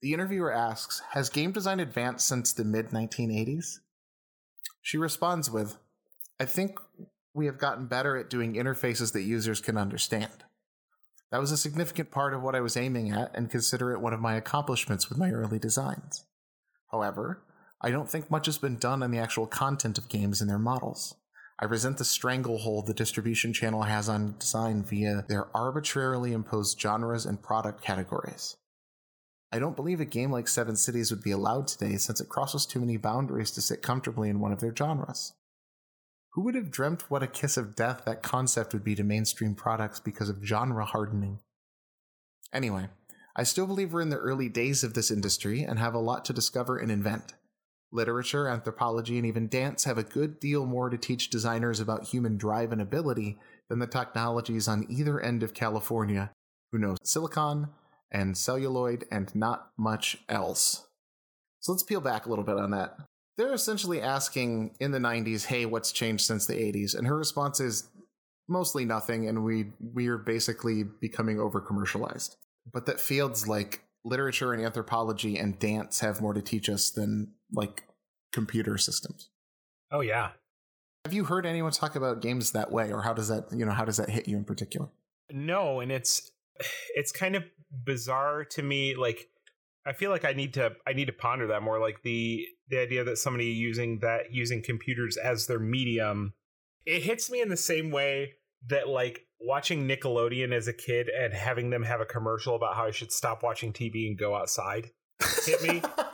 [0.00, 3.80] The interviewer asks, Has game design advanced since the mid 1980s?
[4.80, 5.78] She responds with,
[6.38, 6.78] I think
[7.34, 10.44] we have gotten better at doing interfaces that users can understand.
[11.32, 14.14] That was a significant part of what I was aiming at and consider it one
[14.14, 16.24] of my accomplishments with my early designs.
[16.92, 17.42] However,
[17.80, 20.56] I don't think much has been done on the actual content of games and their
[20.56, 21.16] models.
[21.60, 27.26] I resent the stranglehold the distribution channel has on design via their arbitrarily imposed genres
[27.26, 28.56] and product categories.
[29.50, 32.64] I don't believe a game like Seven Cities would be allowed today since it crosses
[32.64, 35.32] too many boundaries to sit comfortably in one of their genres.
[36.34, 39.54] Who would have dreamt what a kiss of death that concept would be to mainstream
[39.54, 41.40] products because of genre hardening?
[42.52, 42.88] Anyway,
[43.34, 46.24] I still believe we're in the early days of this industry and have a lot
[46.26, 47.34] to discover and invent.
[47.90, 52.36] Literature, anthropology, and even dance have a good deal more to teach designers about human
[52.36, 56.30] drive and ability than the technologies on either end of California,
[56.70, 57.68] who know silicon
[58.10, 60.86] and celluloid and not much else.
[61.60, 62.96] So let's peel back a little bit on that.
[63.36, 66.96] They're essentially asking in the 90s, hey, what's changed since the 80s?
[66.96, 67.88] And her response is
[68.48, 72.36] mostly nothing, and we we're basically becoming over commercialized.
[72.70, 77.32] But that fields like literature and anthropology and dance have more to teach us than
[77.52, 77.84] like
[78.32, 79.30] computer systems.
[79.90, 80.30] Oh yeah.
[81.04, 83.72] Have you heard anyone talk about games that way or how does that, you know,
[83.72, 84.88] how does that hit you in particular?
[85.30, 86.30] No, and it's
[86.94, 87.44] it's kind of
[87.84, 89.28] bizarre to me like
[89.86, 92.78] I feel like I need to I need to ponder that more like the the
[92.78, 96.34] idea that somebody using that using computers as their medium
[96.84, 98.34] it hits me in the same way
[98.68, 102.86] that like watching Nickelodeon as a kid and having them have a commercial about how
[102.86, 104.90] I should stop watching TV and go outside
[105.44, 105.82] hit me.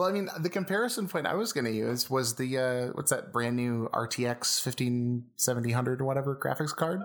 [0.00, 3.10] well, I mean, the comparison point I was going to use was the uh, what's
[3.10, 7.02] that brand new RTX 15700 or whatever graphics card?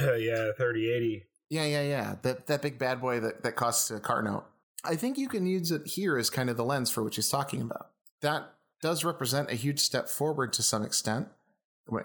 [0.00, 1.26] Uh, yeah, 3080.
[1.50, 2.14] Yeah, yeah, yeah.
[2.22, 4.44] That that big bad boy that that costs a car note.
[4.82, 7.28] I think you can use it here as kind of the lens for what she's
[7.28, 7.90] talking about.
[8.22, 11.28] that does represent a huge step forward to some extent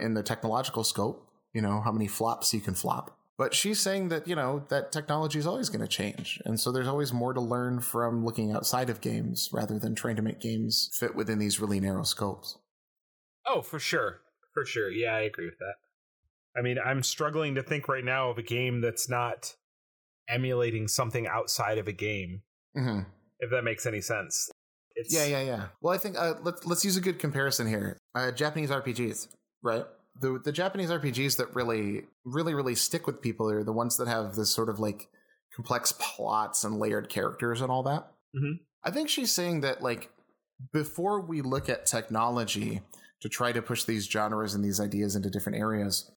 [0.02, 3.18] in the technological scope, you know, how many flops you can flop.
[3.38, 6.40] But she's saying that, you know, that technology is always going to change.
[6.46, 10.18] And so there's always more to learn from looking outside of games rather than trying
[10.18, 12.58] to make games fit within these really narrow scopes.
[13.48, 14.22] Oh, for sure.
[14.54, 14.92] For sure.
[14.92, 15.76] Yeah, I agree with that.
[16.56, 19.56] I mean, I'm struggling to think right now of a game that's not
[20.30, 22.44] emulating something outside of a game.
[22.78, 23.10] Mm-hmm.
[23.40, 24.52] If that makes any sense.
[24.96, 25.14] It's...
[25.14, 25.66] Yeah, yeah, yeah.
[25.82, 27.98] Well, I think uh, let's let's use a good comparison here.
[28.14, 29.28] Uh, Japanese RPGs,
[29.64, 29.86] right?
[30.20, 34.08] The the Japanese RPGs that really, really, really stick with people are the ones that
[34.08, 35.10] have this sort of like
[35.56, 38.12] complex plots and layered characters and all that.
[38.36, 38.64] Mm-hmm.
[38.84, 40.10] I think she's saying that like
[40.72, 42.82] before we look at technology
[43.22, 46.12] to try to push these genres and these ideas into different areas,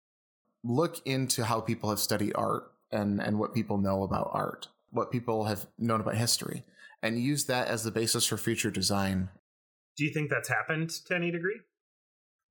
[0.65, 5.11] look into how people have studied art and and what people know about art, what
[5.11, 6.65] people have known about history,
[7.03, 9.29] and use that as the basis for future design.
[9.97, 11.61] Do you think that's happened to any degree?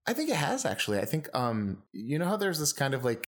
[0.08, 1.00] I think it has actually.
[1.00, 3.28] I think um you know how there's this kind of like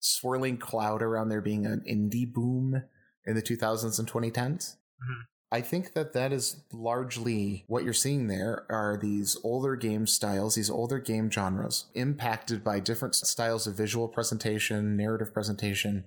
[0.00, 2.82] swirling cloud around there being an indie boom
[3.24, 4.32] in the 2000s and 2010s.
[4.32, 5.20] Mm-hmm.
[5.52, 10.54] I think that that is largely what you're seeing there are these older game styles,
[10.54, 16.04] these older game genres impacted by different styles of visual presentation, narrative presentation.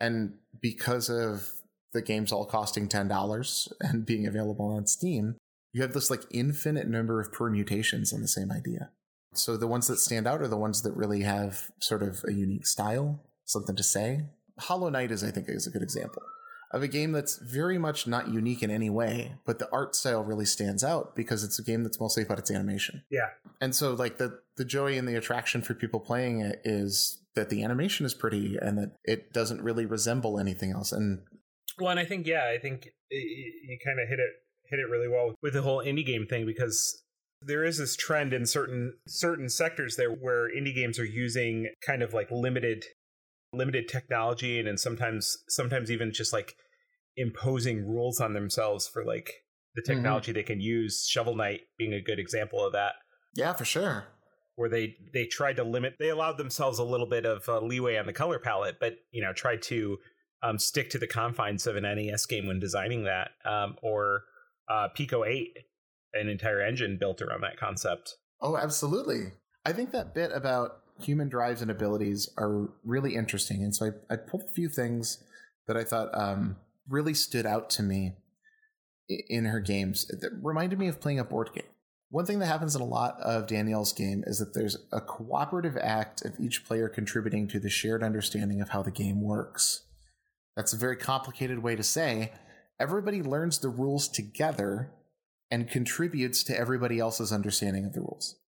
[0.00, 1.48] And because of
[1.92, 5.36] the games all costing $10 and being available on Steam,
[5.72, 8.90] you have this like infinite number of permutations on the same idea.
[9.34, 12.32] So the ones that stand out are the ones that really have sort of a
[12.32, 14.24] unique style, something to say.
[14.58, 16.22] Hollow Knight is, I think, is a good example
[16.72, 20.24] of a game that's very much not unique in any way, but the art style
[20.24, 23.02] really stands out because it's a game that's mostly about its animation.
[23.10, 23.28] Yeah.
[23.60, 27.50] And so like the the joy and the attraction for people playing it is that
[27.50, 30.92] the animation is pretty and that it doesn't really resemble anything else.
[30.92, 31.20] And
[31.78, 34.30] well, and I think yeah, I think you kind of hit it
[34.70, 37.02] hit it really well with the whole indie game thing because
[37.46, 42.02] there is this trend in certain certain sectors there where indie games are using kind
[42.02, 42.84] of like limited
[43.52, 46.54] limited technology and, and sometimes sometimes even just like
[47.16, 49.30] imposing rules on themselves for like
[49.74, 49.92] the mm-hmm.
[49.92, 50.38] technology mm-hmm.
[50.38, 52.92] they can use shovel knight being a good example of that
[53.34, 54.06] yeah for sure
[54.56, 57.96] where they they tried to limit they allowed themselves a little bit of uh, leeway
[57.96, 59.98] on the color palette but you know tried to
[60.42, 64.22] um, stick to the confines of an nes game when designing that um, or
[64.68, 65.56] uh, pico 8
[66.14, 69.32] an entire engine built around that concept oh absolutely
[69.64, 73.62] i think that bit about human drives and abilities are really interesting.
[73.62, 75.22] And so I, I pulled a few things
[75.66, 76.56] that I thought um,
[76.88, 78.14] really stood out to me
[79.08, 81.64] in her games that reminded me of playing a board game.
[82.10, 85.78] One thing that happens in a lot of Danielle's game is that there's a cooperative
[85.80, 89.86] act of each player contributing to the shared understanding of how the game works.
[90.56, 92.32] That's a very complicated way to say
[92.78, 94.90] everybody learns the rules together
[95.52, 98.40] and contributes to everybody else's understanding of the rules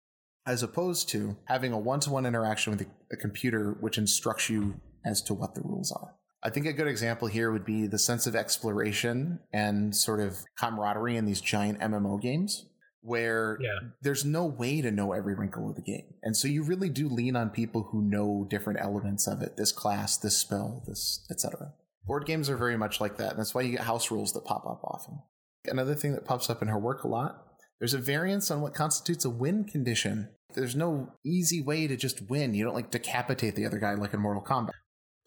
[0.45, 4.73] as opposed to having a one to one interaction with a, computer which instructs you
[5.05, 6.15] as to what the rules are.
[6.41, 10.39] I think a good example here would be the sense of exploration and sort of
[10.57, 12.65] camaraderie in these giant MMO games
[13.01, 13.89] where yeah.
[14.01, 16.05] there's no way to know every wrinkle of the game.
[16.23, 19.71] And so you really do lean on people who know different elements of it, this
[19.71, 21.73] class, this spell, this etc.
[22.05, 24.45] Board games are very much like that, and that's why you get house rules that
[24.45, 25.19] pop up often.
[25.65, 27.43] Another thing that pops up in her work a lot
[27.83, 30.29] there's a variance on what constitutes a win condition.
[30.55, 32.53] There's no easy way to just win.
[32.53, 34.71] You don't like decapitate the other guy like in Mortal Kombat.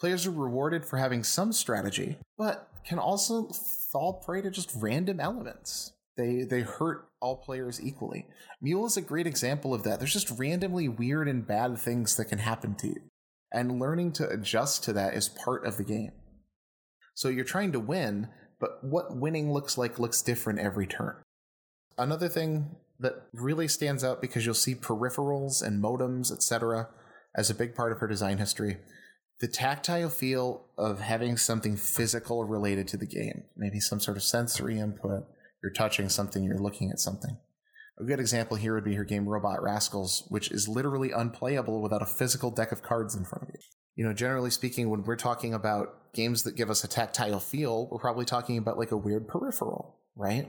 [0.00, 3.50] Players are rewarded for having some strategy, but can also
[3.92, 5.92] fall prey to just random elements.
[6.16, 8.26] They they hurt all players equally.
[8.62, 9.98] Mule is a great example of that.
[9.98, 13.02] There's just randomly weird and bad things that can happen to you.
[13.52, 16.12] And learning to adjust to that is part of the game.
[17.14, 18.28] So you're trying to win,
[18.60, 21.16] but what winning looks like looks different every turn.
[21.98, 26.88] Another thing that really stands out because you'll see peripherals and modems, etc.,
[27.34, 28.78] as a big part of her design history.
[29.40, 34.22] The tactile feel of having something physical related to the game, maybe some sort of
[34.22, 35.24] sensory input.
[35.62, 37.36] You're touching something, you're looking at something.
[37.98, 42.02] A good example here would be her game Robot Rascals, which is literally unplayable without
[42.02, 43.60] a physical deck of cards in front of you.
[43.96, 47.88] You know, generally speaking, when we're talking about games that give us a tactile feel,
[47.90, 50.48] we're probably talking about like a weird peripheral, right?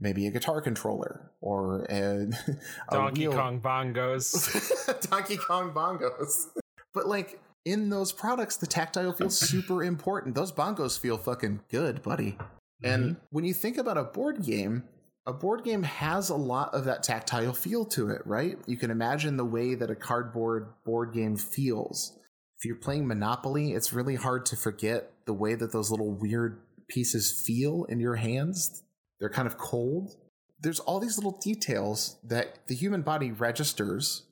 [0.00, 2.28] maybe a guitar controller or a,
[2.88, 3.36] a Donkey wheel.
[3.36, 5.00] Kong bongos.
[5.10, 6.46] Donkey Kong bongos.
[6.94, 10.34] But like in those products, the tactile feels super important.
[10.34, 12.32] Those bongos feel fucking good, buddy.
[12.32, 12.86] Mm-hmm.
[12.86, 14.84] And when you think about a board game,
[15.26, 18.56] a board game has a lot of that tactile feel to it, right?
[18.66, 22.18] You can imagine the way that a cardboard board game feels.
[22.58, 26.60] If you're playing Monopoly, it's really hard to forget the way that those little weird
[26.88, 28.82] pieces feel in your hands
[29.18, 30.14] they're kind of cold.
[30.60, 34.24] there's all these little details that the human body registers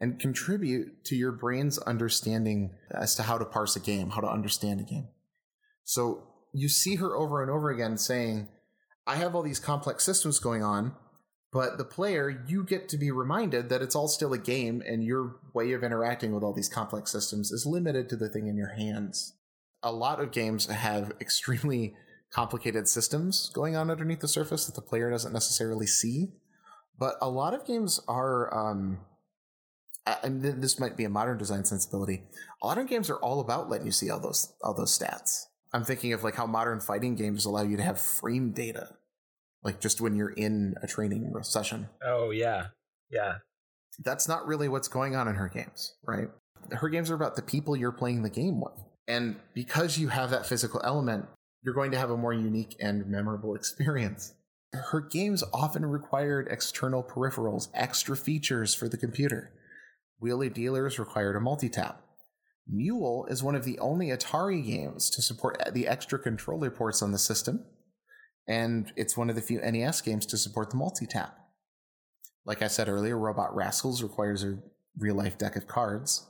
[0.00, 4.30] and contribute to your brain's understanding as to how to parse a game, how to
[4.30, 5.08] understand a game.
[5.82, 6.22] So
[6.52, 8.48] you see her over and over again saying,
[9.08, 10.94] I have all these complex systems going on,
[11.52, 15.04] but the player, you get to be reminded that it's all still a game and
[15.04, 18.56] your way of interacting with all these complex systems is limited to the thing in
[18.56, 19.34] your hands.
[19.82, 21.94] A lot of games have extremely
[22.30, 26.32] complicated systems going on underneath the surface that the player doesn't necessarily see.
[26.98, 29.00] But a lot of games are, um,
[30.22, 32.22] and this might be a modern design sensibility.
[32.62, 35.46] A lot of games are all about letting you see all those all those stats.
[35.72, 38.96] I'm thinking of like how modern fighting games allow you to have frame data,
[39.64, 41.88] like just when you're in a training session.
[42.04, 42.68] Oh yeah,
[43.10, 43.36] yeah.
[44.04, 46.28] That's not really what's going on in her games, right?
[46.70, 48.82] Her games are about the people you're playing the game with.
[49.06, 51.26] And because you have that physical element,
[51.62, 54.34] you're going to have a more unique and memorable experience.
[54.72, 59.52] Her games often required external peripherals, extra features for the computer.
[60.18, 62.00] Wheeler Dealers required a multi-tap.
[62.66, 67.12] Mule is one of the only Atari games to support the extra controller ports on
[67.12, 67.64] the system,
[68.48, 71.38] and it's one of the few NES games to support the multi-tap.
[72.44, 74.58] Like I said earlier, Robot Rascals requires a
[74.98, 76.26] real-life deck of cards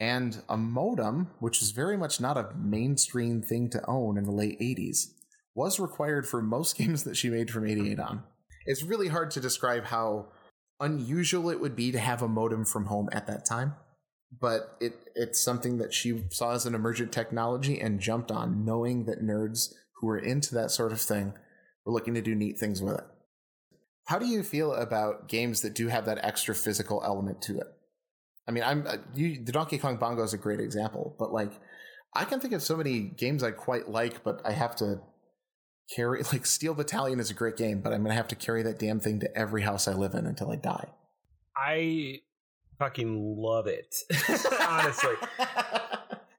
[0.00, 4.32] and a modem, which is very much not a mainstream thing to own in the
[4.32, 5.12] late 80s,
[5.54, 8.22] was required for most games that she made from 88 on.
[8.66, 10.28] It's really hard to describe how
[10.80, 13.74] unusual it would be to have a modem from home at that time,
[14.40, 19.04] but it it's something that she saw as an emergent technology and jumped on, knowing
[19.04, 19.72] that nerds
[20.04, 21.32] who were into that sort of thing
[21.86, 23.04] were looking to do neat things with it.
[24.06, 27.66] How do you feel about games that do have that extra physical element to it?
[28.46, 31.52] I mean, I'm uh, you, the Donkey Kong Bongo is a great example, but like
[32.14, 35.00] I can think of so many games I quite like, but I have to
[35.96, 38.78] carry like Steel Battalion is a great game, but I'm gonna have to carry that
[38.78, 40.88] damn thing to every house I live in until I die.
[41.56, 42.20] I
[42.78, 43.94] fucking love it.
[44.60, 45.14] Honestly.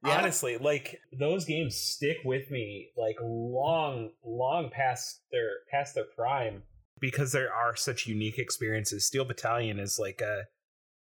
[0.06, 0.20] Yeah.
[0.20, 6.64] Honestly, like those games stick with me like long, long past their past their prime
[6.99, 9.06] because there are such unique experiences.
[9.06, 10.43] Steel Battalion is like a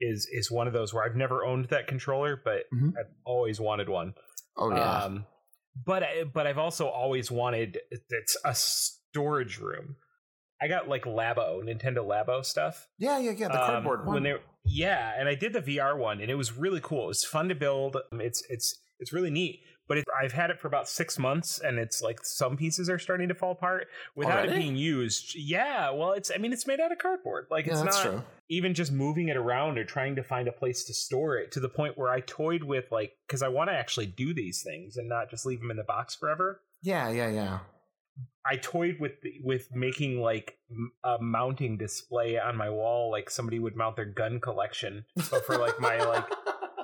[0.00, 2.90] is is one of those where I've never owned that controller, but mm-hmm.
[2.98, 4.14] I've always wanted one.
[4.56, 5.04] Oh yeah.
[5.04, 5.26] Um,
[5.84, 9.96] but but I've also always wanted it's a storage room.
[10.62, 12.86] I got like Labo, Nintendo Labo stuff.
[12.98, 13.48] Yeah, yeah, yeah.
[13.48, 14.14] The um, cardboard one.
[14.14, 14.34] When they
[14.64, 17.04] yeah, and I did the VR one, and it was really cool.
[17.04, 17.96] It was fun to build.
[18.12, 21.76] It's it's it's really neat but it, I've had it for about six months, and
[21.76, 24.52] it's like some pieces are starting to fall apart without Already?
[24.52, 25.34] it being used.
[25.34, 27.48] Yeah, well, it's I mean it's made out of cardboard.
[27.50, 28.22] Like yeah, it's not true.
[28.48, 31.60] even just moving it around or trying to find a place to store it to
[31.60, 34.96] the point where I toyed with like because I want to actually do these things
[34.96, 36.60] and not just leave them in the box forever.
[36.82, 37.58] Yeah, yeah, yeah.
[38.46, 40.56] I toyed with with making like
[41.02, 45.58] a mounting display on my wall, like somebody would mount their gun collection, but for
[45.58, 46.26] like my like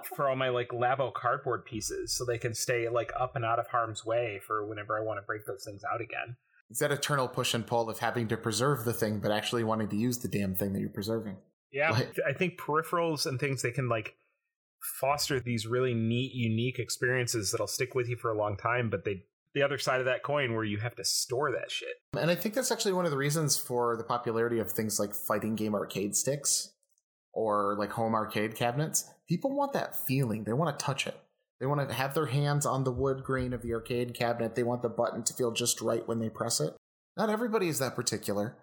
[0.06, 3.58] for all my like Labo cardboard pieces so they can stay like up and out
[3.58, 6.36] of harm's way for whenever I want to break those things out again.
[6.70, 9.88] It's that eternal push and pull of having to preserve the thing, but actually wanting
[9.88, 11.36] to use the damn thing that you're preserving.
[11.72, 14.16] Yeah, like, I think peripherals and things they can like
[15.00, 19.04] foster these really neat, unique experiences that'll stick with you for a long time, but
[19.04, 21.94] they the other side of that coin where you have to store that shit.
[22.18, 25.14] And I think that's actually one of the reasons for the popularity of things like
[25.14, 26.72] fighting game arcade sticks
[27.32, 30.44] or like home arcade cabinets people want that feeling.
[30.44, 31.16] They want to touch it.
[31.60, 34.54] They want to have their hands on the wood grain of the arcade cabinet.
[34.54, 36.74] They want the button to feel just right when they press it.
[37.16, 38.56] Not everybody is that particular,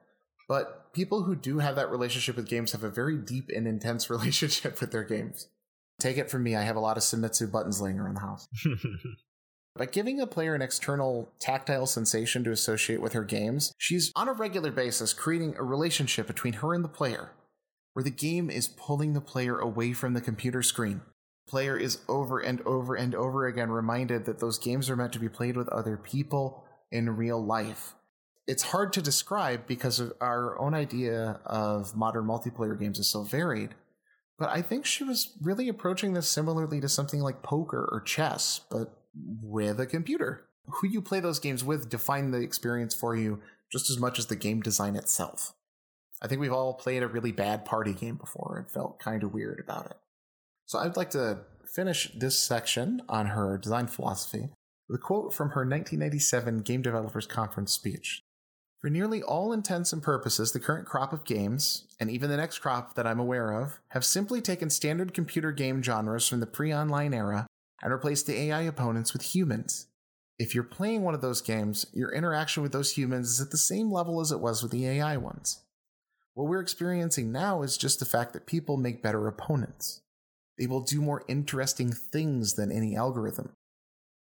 [0.47, 4.09] but people who do have that relationship with games have a very deep and intense
[4.09, 5.47] relationship with their games.
[5.99, 8.47] Take it from me, I have a lot of Seimitsu buttons laying around the house.
[9.75, 14.27] By giving a player an external tactile sensation to associate with her games, she's on
[14.27, 17.31] a regular basis creating a relationship between her and the player
[17.93, 21.01] where the game is pulling the player away from the computer screen.
[21.45, 25.13] The player is over and over and over again reminded that those games are meant
[25.13, 27.93] to be played with other people in real life.
[28.47, 33.75] It's hard to describe because our own idea of modern multiplayer games is so varied,
[34.37, 38.61] but I think she was really approaching this similarly to something like poker or chess,
[38.69, 38.97] but
[39.41, 40.45] with a computer.
[40.65, 43.41] Who you play those games with define the experience for you
[43.71, 45.53] just as much as the game design itself.
[46.23, 49.33] I think we've all played a really bad party game before and felt kind of
[49.33, 49.97] weird about it.
[50.65, 54.49] So I'd like to finish this section on her design philosophy
[54.87, 58.21] with a quote from her 1997 Game Developers Conference speech.
[58.79, 62.59] For nearly all intents and purposes, the current crop of games, and even the next
[62.59, 66.73] crop that I'm aware of, have simply taken standard computer game genres from the pre
[66.73, 67.47] online era
[67.81, 69.87] and replaced the AI opponents with humans.
[70.37, 73.57] If you're playing one of those games, your interaction with those humans is at the
[73.57, 75.62] same level as it was with the AI ones.
[76.35, 80.01] What we're experiencing now is just the fact that people make better opponents.
[80.57, 83.53] They will do more interesting things than any algorithm.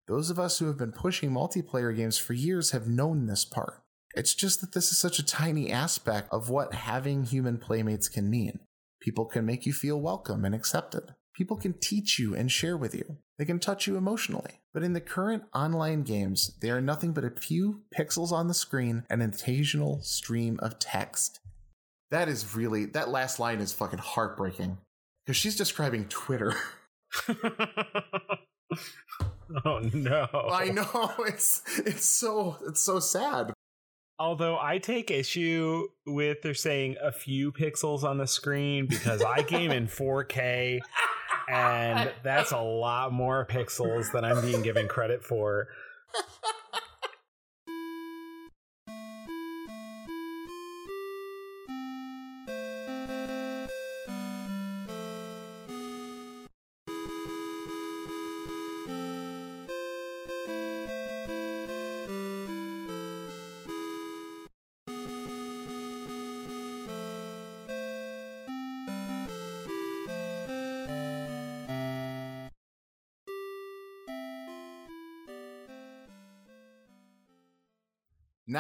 [0.09, 3.83] Those of us who have been pushing multiplayer games for years have known this part.
[4.17, 8.29] It's just that this is such a tiny aspect of what having human playmates can
[8.29, 8.59] mean.
[9.01, 11.15] People can make you feel welcome and accepted.
[11.33, 13.19] People can teach you and share with you.
[13.39, 14.61] They can touch you emotionally.
[14.75, 18.55] But in the current online games, they are nothing but a few pixels on the
[18.55, 21.39] screen and an occasional stream of text.
[22.11, 24.79] That is really, that last line is fucking heartbreaking
[25.25, 26.55] because she's describing Twitter.
[29.65, 30.29] oh no.
[30.51, 33.53] I know it's it's so it's so sad.
[34.19, 39.43] Although I take issue with they're saying a few pixels on the screen because I
[39.43, 40.81] game in 4K
[41.51, 45.69] and that's a lot more pixels than I'm being given credit for.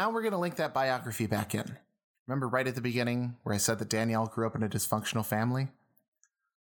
[0.00, 1.76] Now we're going to link that biography back in.
[2.26, 5.26] Remember right at the beginning where I said that Danielle grew up in a dysfunctional
[5.26, 5.68] family?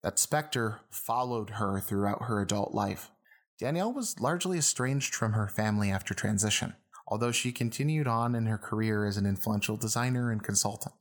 [0.04, 3.12] That specter followed her throughout her adult life.
[3.60, 6.76] Danielle was largely estranged from her family after transition,
[7.10, 10.96] although she continued on in her career as an influential designer and consultant.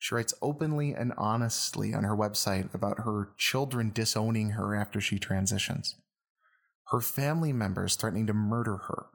[0.00, 5.20] She writes openly and honestly on her website about her children disowning her after she
[5.20, 5.94] transitions,
[6.86, 9.06] her family members threatening to murder her.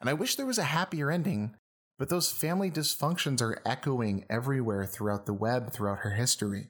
[0.00, 1.56] And I wish there was a happier ending
[1.98, 6.68] but those family dysfunctions are echoing everywhere throughout the web throughout her history.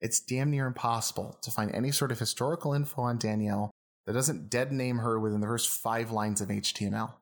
[0.00, 3.70] It's damn near impossible to find any sort of historical info on Danielle
[4.04, 7.14] that doesn't dead name her within the first five lines of HTML.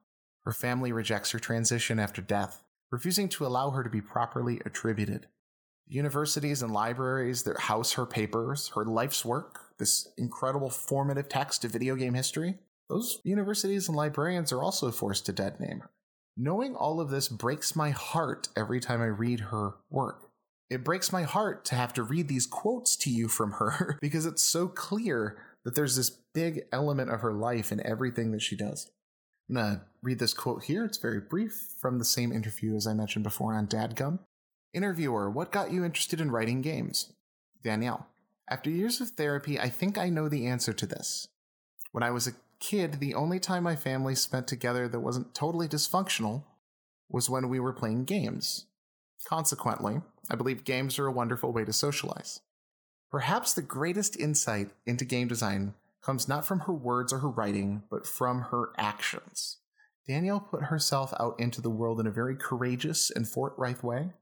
[0.44, 5.26] Her family rejects her transition after death, refusing to allow her to be properly attributed.
[5.86, 11.72] Universities and libraries that house her papers, her life's work, this incredible formative text of
[11.72, 12.54] video game history,
[12.88, 15.90] those universities and librarians are also forced to dead name her.
[16.42, 20.30] Knowing all of this breaks my heart every time I read her work.
[20.70, 24.24] It breaks my heart to have to read these quotes to you from her because
[24.24, 25.36] it's so clear
[25.66, 28.90] that there's this big element of her life in everything that she does.
[29.50, 30.82] I'm gonna read this quote here.
[30.86, 34.20] It's very brief from the same interview as I mentioned before on Dadgum.
[34.72, 37.12] Interviewer, what got you interested in writing games?
[37.62, 38.06] Danielle,
[38.48, 41.28] after years of therapy, I think I know the answer to this.
[41.92, 45.66] When I was a kid, the only time my family spent together that wasn't totally
[45.66, 46.44] dysfunctional
[47.08, 48.66] was when we were playing games.
[49.24, 50.00] Consequently,
[50.30, 52.40] I believe games are a wonderful way to socialize.
[53.10, 57.82] Perhaps the greatest insight into game design comes not from her words or her writing,
[57.90, 59.58] but from her actions.
[60.06, 64.12] Danielle put herself out into the world in a very courageous and forthright way,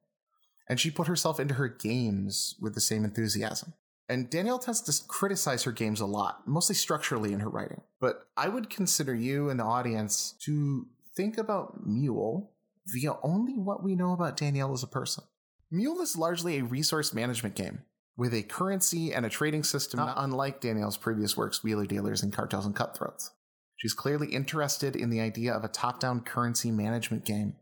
[0.68, 3.74] and she put herself into her games with the same enthusiasm.
[4.08, 7.82] And Danielle tends to criticize her games a lot, mostly structurally in her writing.
[8.00, 12.52] But I would consider you and the audience to think about Mule
[12.86, 15.24] via only what we know about Danielle as a person.
[15.70, 17.82] Mule is largely a resource management game
[18.16, 22.32] with a currency and a trading system not unlike Danielle's previous works, Wheeler Dealers and
[22.32, 23.32] Cartels and Cutthroats.
[23.76, 27.54] She's clearly interested in the idea of a top down currency management game,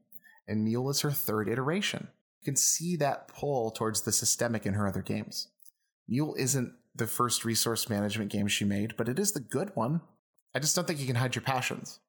[0.46, 2.08] and Mule is her third iteration.
[2.40, 5.48] You can see that pull towards the systemic in her other games.
[6.08, 10.00] Mule isn't the first resource management game she made, but it is the good one.
[10.54, 12.00] I just don't think you can hide your passions.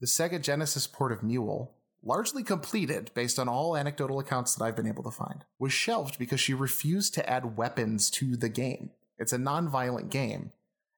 [0.00, 4.76] The Sega Genesis port of Mule, largely completed based on all anecdotal accounts that I've
[4.76, 8.90] been able to find, was shelved because she refused to add weapons to the game.
[9.18, 10.52] It's a non violent game,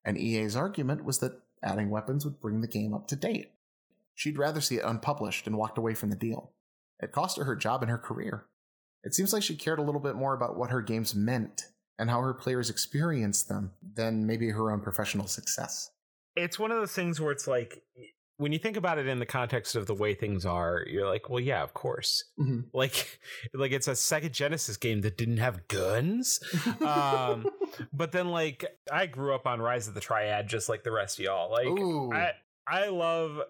[0.04, 3.52] and EA's argument was that adding weapons would bring the game up to date.
[4.14, 6.50] She'd rather see it unpublished and walked away from the deal.
[7.00, 8.46] It cost her her job and her career.
[9.04, 11.68] It seems like she cared a little bit more about what her games meant
[11.98, 15.90] and how her players experience them than maybe her own professional success.
[16.36, 17.82] It's one of those things where it's like
[18.38, 21.28] when you think about it in the context of the way things are, you're like,
[21.28, 22.24] well, yeah, of course.
[22.40, 22.60] Mm-hmm.
[22.72, 23.18] Like,
[23.52, 26.38] like it's a Sega Genesis game that didn't have guns.
[26.80, 27.48] um,
[27.92, 31.18] but then, like, I grew up on Rise of the Triad, just like the rest
[31.18, 31.50] of y'all.
[31.50, 32.12] Like, Ooh.
[32.12, 32.32] I,
[32.68, 33.40] I love,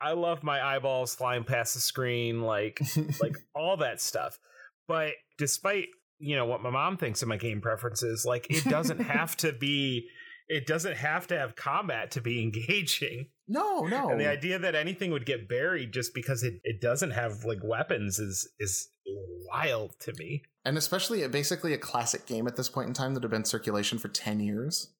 [0.00, 2.80] I love my eyeballs flying past the screen, like,
[3.20, 4.38] like all that stuff.
[4.86, 5.88] But despite
[6.18, 9.52] you know what my mom thinks of my game preferences like it doesn't have to
[9.52, 10.08] be
[10.48, 13.28] it doesn't have to have combat to be engaging.
[13.46, 14.10] No, no.
[14.10, 17.60] And the idea that anything would get buried just because it, it doesn't have like
[17.62, 18.88] weapons is is
[19.50, 20.42] wild to me.
[20.64, 23.44] And especially a, basically a classic game at this point in time that had been
[23.44, 24.92] circulation for 10 years.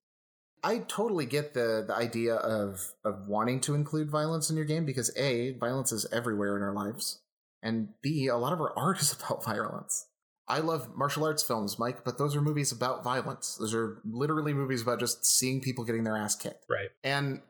[0.63, 4.85] I totally get the the idea of of wanting to include violence in your game
[4.85, 7.21] because A, violence is everywhere in our lives.
[7.61, 10.07] And B, a lot of our art is about violence.
[10.49, 13.55] I love martial arts films, Mike, but those are movies about violence.
[13.59, 16.65] Those are literally movies about just seeing people getting their ass kicked.
[16.67, 16.89] Right.
[17.03, 17.41] And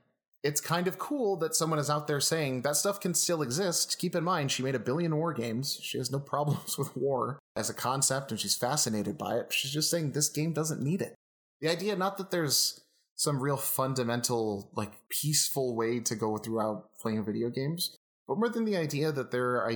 [0.43, 3.97] it's kind of cool that someone is out there saying that stuff can still exist.
[3.99, 5.79] Keep in mind, she made a billion war games.
[5.81, 9.53] She has no problems with war as a concept and she's fascinated by it.
[9.53, 11.15] She's just saying this game doesn't need it.
[11.61, 12.81] The idea, not that there's
[13.15, 17.97] some real fundamental, like peaceful way to go throughout playing video games,
[18.27, 19.69] but more than the idea that there are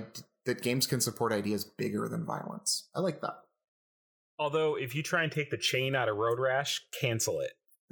[0.45, 2.89] that games can support ideas bigger than violence.
[2.95, 3.39] I like that.
[4.39, 7.51] Although, if you try and take the chain out of Road Rash, cancel it.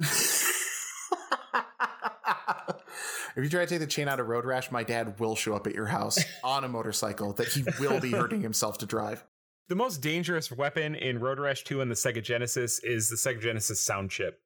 [3.36, 5.54] if you try to take the chain out of Road Rash, my dad will show
[5.54, 9.24] up at your house on a motorcycle that he will be hurting himself to drive.
[9.68, 13.40] The most dangerous weapon in Road Rash 2 and the Sega Genesis is the Sega
[13.40, 14.40] Genesis sound chip.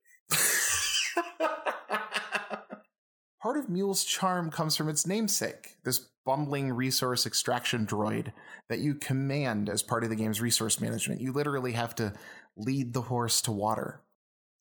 [3.47, 8.33] Part of Mule's charm comes from its namesake, this bumbling resource extraction droid
[8.69, 11.21] that you command as part of the game's resource management.
[11.21, 12.13] You literally have to
[12.57, 14.01] lead the horse to water.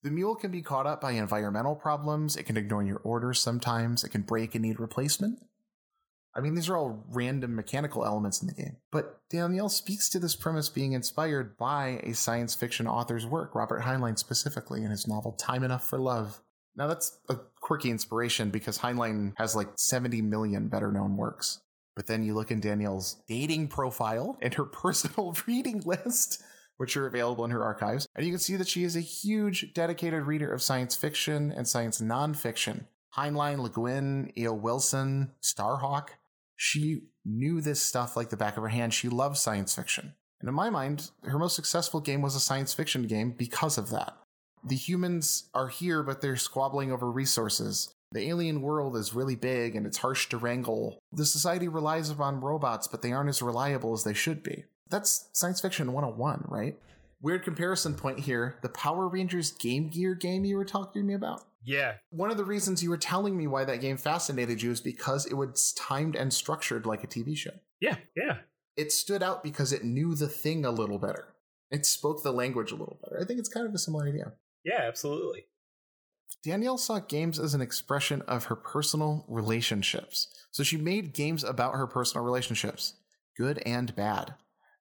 [0.03, 4.03] The mule can be caught up by environmental problems, it can ignore your orders sometimes,
[4.03, 5.39] it can break and need replacement.
[6.35, 8.77] I mean, these are all random mechanical elements in the game.
[8.91, 13.81] But Danielle speaks to this premise being inspired by a science fiction author's work, Robert
[13.81, 16.39] Heinlein specifically, in his novel Time Enough for Love.
[16.77, 21.61] Now, that's a quirky inspiration because Heinlein has like 70 million better known works.
[21.95, 26.43] But then you look in Danielle's dating profile and her personal reading list,
[26.77, 29.73] which are available in her archives, and you can see that she is a huge
[29.73, 32.85] dedicated reader of science fiction and science nonfiction.
[33.15, 34.53] Heinlein, Le Guin, E.O.
[34.53, 36.09] Wilson, Starhawk.
[36.57, 38.93] She knew this stuff like the back of her hand.
[38.93, 40.13] She loves science fiction.
[40.41, 43.89] And in my mind, her most successful game was a science fiction game because of
[43.91, 44.17] that.
[44.65, 47.93] The humans are here, but they're squabbling over resources.
[48.11, 50.99] The alien world is really big and it's harsh to wrangle.
[51.11, 54.65] The society relies upon robots, but they aren't as reliable as they should be.
[54.89, 56.75] That's science fiction 101, right?
[57.21, 61.13] Weird comparison point here the Power Rangers Game Gear game you were talking to me
[61.13, 61.41] about.
[61.63, 61.93] Yeah.
[62.11, 65.25] One of the reasons you were telling me why that game fascinated you is because
[65.25, 67.51] it was timed and structured like a TV show.
[67.79, 68.37] Yeah, yeah.
[68.77, 71.33] It stood out because it knew the thing a little better.
[71.71, 73.19] It spoke the language a little better.
[73.19, 74.33] I think it's kind of a similar idea.
[74.65, 75.45] Yeah, absolutely.
[76.43, 80.27] Danielle saw games as an expression of her personal relationships.
[80.51, 82.95] So she made games about her personal relationships,
[83.37, 84.33] good and bad.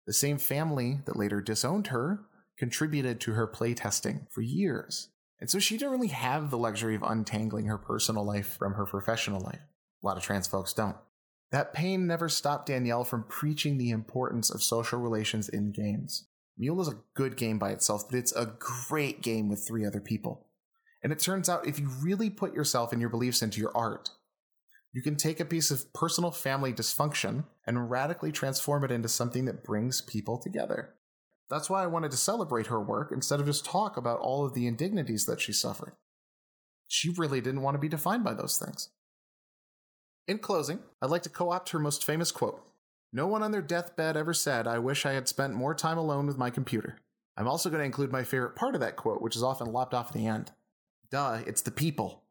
[0.07, 2.26] The same family that later disowned her
[2.59, 5.09] contributed to her playtesting for years.
[5.41, 8.87] And so she didn't really have the luxury of untangling her personal life from her
[8.87, 9.61] professional life.
[10.03, 10.97] A lot of trans folks don't.
[11.51, 16.26] That pain never stopped Danielle from preaching the importance of social relations in games.
[16.57, 20.01] Mule is a good game by itself, but it's a great game with three other
[20.01, 20.47] people.
[21.03, 24.11] And it turns out if you really put yourself and your beliefs into your art,
[24.93, 29.45] you can take a piece of personal family dysfunction and radically transform it into something
[29.47, 30.95] that brings people together.
[31.51, 34.55] That's why I wanted to celebrate her work instead of just talk about all of
[34.55, 35.95] the indignities that she suffered.
[36.87, 38.91] She really didn't want to be defined by those things.
[40.27, 42.63] In closing, I'd like to co opt her most famous quote
[43.15, 46.27] no one on their deathbed ever said, I wish I had spent more time alone
[46.27, 46.99] with my computer.
[47.37, 49.95] I'm also going to include my favorite part of that quote, which is often lopped
[49.95, 50.51] off at the end.
[51.12, 52.25] Duh, it's the people.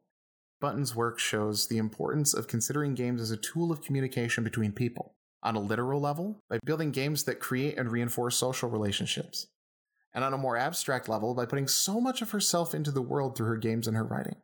[0.60, 5.14] Bunten's work shows the importance of considering games as a tool of communication between people,
[5.42, 9.46] on a literal level, by building games that create and reinforce social relationships,
[10.12, 13.36] and on a more abstract level, by putting so much of herself into the world
[13.36, 14.36] through her games and her writing.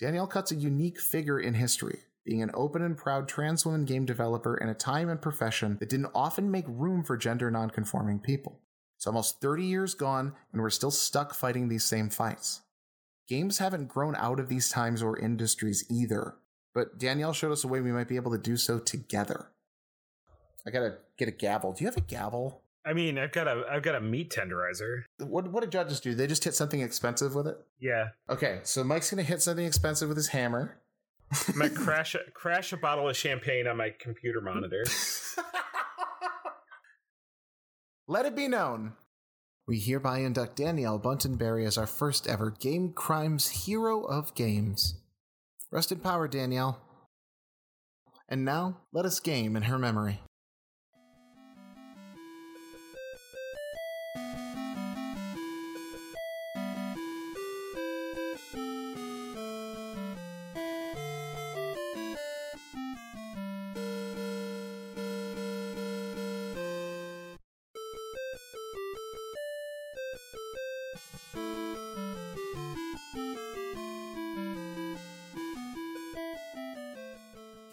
[0.00, 4.04] Danielle Cutt's a unique figure in history, being an open and proud trans woman game
[4.04, 8.60] developer in a time and profession that didn't often make room for gender nonconforming people.
[8.96, 12.62] It's almost 30 years gone, and we're still stuck fighting these same fights.
[13.28, 16.36] Games haven't grown out of these times or industries either,
[16.74, 19.50] but Danielle showed us a way we might be able to do so together.
[20.66, 21.72] I gotta get a gavel.
[21.72, 22.62] Do you have a gavel?
[22.86, 25.04] I mean, I've got a I've got a meat tenderizer.
[25.18, 26.14] What what do judges do?
[26.14, 27.58] They just hit something expensive with it?
[27.80, 28.08] Yeah.
[28.28, 30.78] Okay, so Mike's gonna hit something expensive with his hammer.
[31.32, 34.84] I'm gonna crash a, crash a bottle of champagne on my computer monitor.
[38.06, 38.92] Let it be known.
[39.66, 45.00] We hereby induct Danielle Bunten Berry as our first ever Game Crimes Hero of Games.
[45.70, 46.80] Rest in power, Danielle.
[48.28, 50.20] And now, let us game in her memory.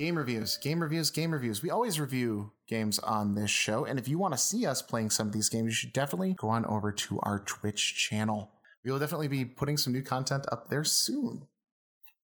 [0.02, 1.62] Game reviews, game reviews, game reviews.
[1.62, 3.86] We always review games on this show.
[3.86, 6.34] And if you want to see us playing some of these games, you should definitely
[6.34, 8.50] go on over to our Twitch channel.
[8.84, 11.46] We will definitely be putting some new content up there soon.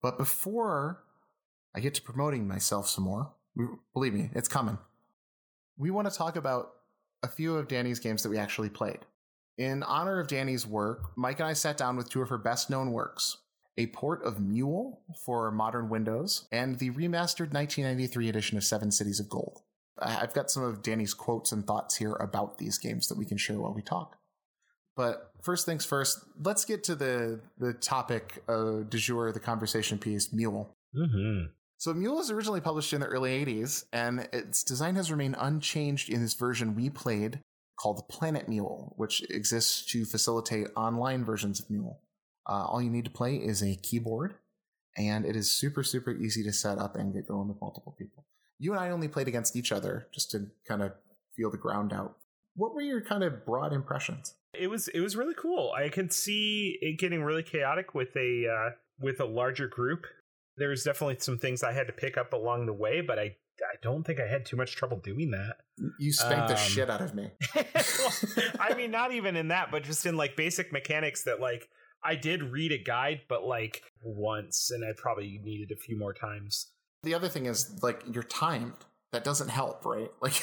[0.00, 1.02] But before
[1.74, 3.32] I get to promoting myself some more,
[3.92, 4.78] believe me, it's coming.
[5.76, 6.74] We want to talk about
[7.24, 9.00] a few of Danny's games that we actually played.
[9.58, 12.70] In honor of Danny's work, Mike and I sat down with two of her best
[12.70, 13.38] known works
[13.76, 19.20] a port of Mule for modern Windows, and the remastered 1993 edition of Seven Cities
[19.20, 19.62] of Gold.
[19.98, 23.38] I've got some of Danny's quotes and thoughts here about these games that we can
[23.38, 24.16] share while we talk.
[24.96, 29.98] But first things first, let's get to the the topic uh, du jour, the conversation
[29.98, 30.70] piece, Mule.
[30.96, 31.46] Mm-hmm.
[31.78, 36.08] So Mule was originally published in the early 80s, and its design has remained unchanged
[36.08, 37.40] in this version we played
[37.76, 42.00] called Planet Mule, which exists to facilitate online versions of Mule.
[42.46, 44.34] Uh, all you need to play is a keyboard,
[44.96, 48.24] and it is super, super easy to set up and get going with multiple people.
[48.58, 50.92] You and I only played against each other just to kind of
[51.36, 52.16] feel the ground out.
[52.56, 54.34] What were your kind of broad impressions?
[54.52, 55.72] It was it was really cool.
[55.76, 58.70] I could see it getting really chaotic with a uh,
[59.00, 60.04] with a larger group.
[60.56, 63.34] There was definitely some things I had to pick up along the way, but I
[63.60, 65.56] I don't think I had too much trouble doing that.
[65.98, 67.32] You spanked um, the shit out of me.
[67.54, 68.12] well,
[68.60, 71.68] I mean, not even in that, but just in like basic mechanics that like
[72.04, 76.12] I did read a guide, but like once, and I probably needed a few more
[76.12, 76.70] times.
[77.02, 78.74] The other thing is like you're timed.
[79.12, 80.10] That doesn't help, right?
[80.20, 80.34] Like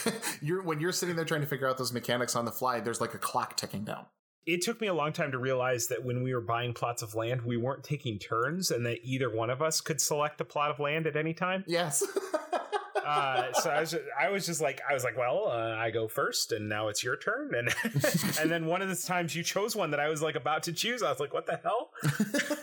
[0.41, 3.01] you're when you're sitting there trying to figure out those mechanics on the fly, there's
[3.01, 4.05] like a clock ticking down.
[4.47, 7.13] It took me a long time to realize that when we were buying plots of
[7.13, 10.71] land, we weren't taking turns, and that either one of us could select a plot
[10.71, 11.63] of land at any time.
[11.67, 12.03] Yes.
[13.05, 15.91] uh, so I was, just, I was just like, I was like, well, uh, I
[15.91, 17.69] go first, and now it's your turn, and
[18.39, 20.73] and then one of the times you chose one that I was like about to
[20.73, 21.91] choose, I was like, what the hell?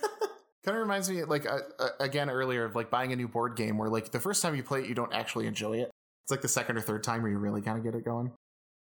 [0.64, 3.56] kind of reminds me, like uh, uh, again earlier, of like buying a new board
[3.56, 5.90] game where like the first time you play it, you don't actually enjoy it.
[6.24, 8.32] It's like the second or third time where you really kind of get it going.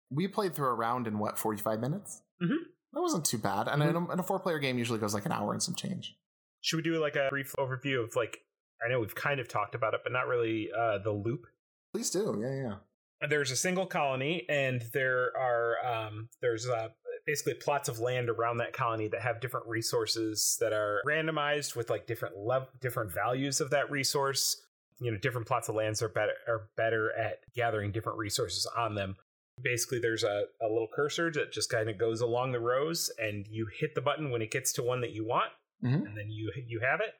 [0.10, 2.22] We played through a round in what forty five minutes.
[2.41, 2.64] Mm-hmm.
[2.93, 4.12] That wasn't too bad, and mm-hmm.
[4.12, 6.16] a, a four player game usually goes like an hour and some change.
[6.62, 8.39] Should we do like a brief overview of like
[8.84, 11.47] I know we've kind of talked about it, but not really uh, the loop.
[11.93, 12.38] Please do.
[12.41, 13.28] Yeah, yeah.
[13.30, 16.89] There's a single colony, and there are um, there's uh,
[17.26, 21.89] basically plots of land around that colony that have different resources that are randomized with
[21.89, 24.61] like different lev- different values of that resource.
[24.99, 28.95] You know, different plots of lands are better are better at gathering different resources on
[28.95, 29.15] them.
[29.61, 33.47] Basically, there's a, a little cursor that just kind of goes along the rows, and
[33.47, 35.51] you hit the button when it gets to one that you want,
[35.84, 36.05] mm-hmm.
[36.05, 37.13] and then you you have it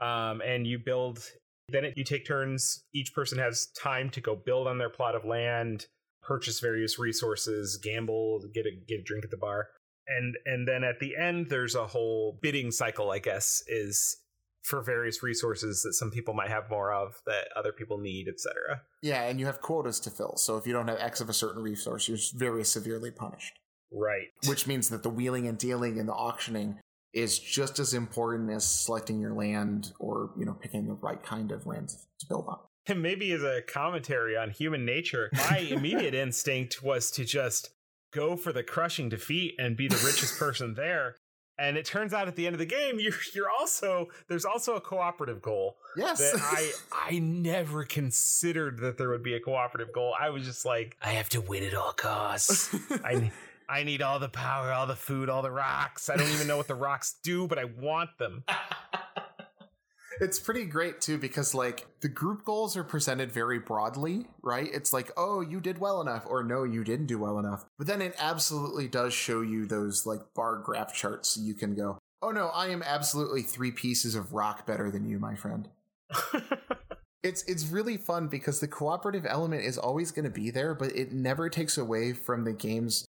[0.00, 1.20] um, and you build.
[1.68, 2.84] Then it, you take turns.
[2.94, 5.86] Each person has time to go build on their plot of land,
[6.22, 9.68] purchase various resources, gamble, get a get a drink at the bar,
[10.06, 13.10] and and then at the end there's a whole bidding cycle.
[13.10, 14.18] I guess is
[14.64, 18.80] for various resources that some people might have more of that other people need, etc.
[19.02, 20.36] Yeah, and you have quotas to fill.
[20.36, 23.58] So if you don't have X of a certain resource, you're very severely punished.
[23.92, 24.28] Right.
[24.46, 26.80] Which means that the wheeling and dealing and the auctioning
[27.14, 31.52] is just as important as selecting your land or you know picking the right kind
[31.52, 31.88] of land
[32.18, 32.58] to build on.
[32.86, 37.70] And maybe as a commentary on human nature my immediate instinct was to just
[38.12, 41.16] go for the crushing defeat and be the richest person there.
[41.56, 44.74] And it turns out at the end of the game you're you're also there's also
[44.74, 46.18] a cooperative goal yes.
[46.18, 50.12] that i i never considered that there would be a cooperative goal.
[50.20, 52.74] I was just like i have to win at all costs.
[53.02, 53.32] I
[53.68, 56.08] I need all the power, all the food, all the rocks.
[56.10, 58.44] I don't even know what the rocks do, but I want them.
[60.20, 64.68] it's pretty great too because like the group goals are presented very broadly, right?
[64.72, 67.86] It's like, "Oh, you did well enough," or "No, you didn't do well enough." But
[67.86, 71.98] then it absolutely does show you those like bar graph charts so you can go,
[72.22, 75.68] "Oh no, I am absolutely 3 pieces of rock better than you, my friend."
[77.22, 80.94] it's it's really fun because the cooperative element is always going to be there, but
[80.94, 83.04] it never takes away from the game's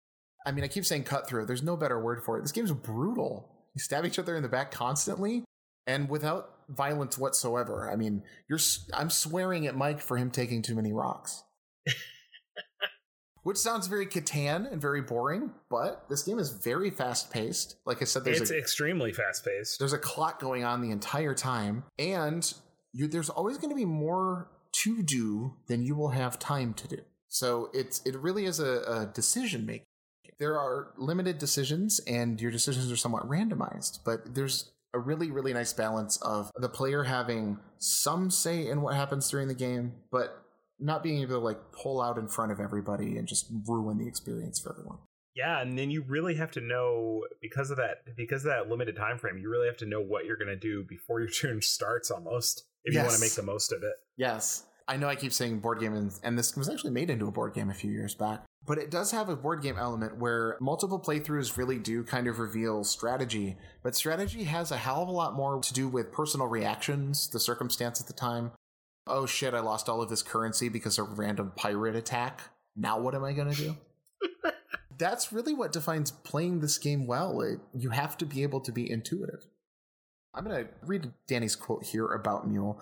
[0.44, 1.46] I mean, I keep saying cutthroat.
[1.46, 2.42] There's no better word for it.
[2.42, 3.48] This game's brutal.
[3.74, 5.44] You stab each other in the back constantly
[5.86, 7.90] and without violence whatsoever.
[7.90, 8.58] I mean, you're
[8.94, 11.42] I'm swearing at Mike for him taking too many rocks.
[13.42, 17.74] Which sounds very Catan and very boring, but this game is very fast paced.
[17.84, 19.80] Like I said, there's it's a, extremely fast paced.
[19.80, 22.52] There's a clock going on the entire time, and
[22.92, 26.88] you, there's always going to be more to do than you will have time to
[26.88, 26.98] do.
[27.28, 29.86] So it's it really is a, a decision making
[30.38, 35.54] there are limited decisions and your decisions are somewhat randomized, but there's a really, really
[35.54, 40.42] nice balance of the player having some say in what happens during the game, but
[40.78, 44.06] not being able to like pull out in front of everybody and just ruin the
[44.06, 44.98] experience for everyone.
[45.34, 48.96] yeah, and then you really have to know because of that because of that limited
[48.96, 51.62] time frame, you really have to know what you're going to do before your turn
[51.62, 53.00] starts almost if yes.
[53.00, 53.94] you want to make the most of it.
[54.16, 54.64] Yes.
[54.88, 57.30] I know I keep saying board game, and, and this was actually made into a
[57.30, 58.44] board game a few years back.
[58.64, 62.38] But it does have a board game element where multiple playthroughs really do kind of
[62.38, 63.56] reveal strategy.
[63.82, 67.40] But strategy has a hell of a lot more to do with personal reactions, the
[67.40, 68.52] circumstance at the time.
[69.06, 72.40] Oh shit, I lost all of this currency because of a random pirate attack.
[72.76, 73.76] Now what am I going to do?
[74.98, 77.40] That's really what defines playing this game well.
[77.40, 79.46] It, you have to be able to be intuitive.
[80.34, 82.80] I'm going to read Danny's quote here about Mule.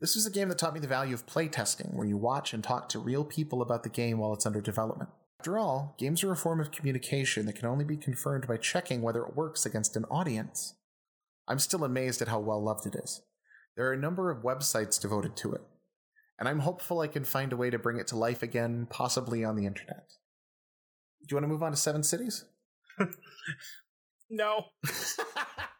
[0.00, 2.62] This was a game that taught me the value of playtesting, where you watch and
[2.62, 5.10] talk to real people about the game while it's under development.
[5.40, 9.02] After all, games are a form of communication that can only be confirmed by checking
[9.02, 10.74] whether it works against an audience.
[11.48, 13.22] I'm still amazed at how well loved it is.
[13.76, 15.62] There are a number of websites devoted to it,
[16.38, 19.44] and I'm hopeful I can find a way to bring it to life again, possibly
[19.44, 20.08] on the internet.
[21.22, 22.44] Do you want to move on to Seven Cities?
[24.30, 24.66] no.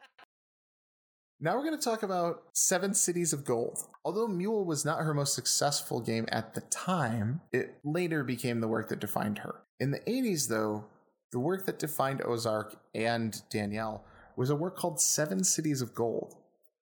[1.41, 3.79] Now we're going to talk about Seven Cities of Gold.
[4.05, 8.67] Although Mule was not her most successful game at the time, it later became the
[8.67, 9.63] work that defined her.
[9.79, 10.87] In the 80s, though,
[11.31, 16.35] the work that defined Ozark and Danielle was a work called Seven Cities of Gold.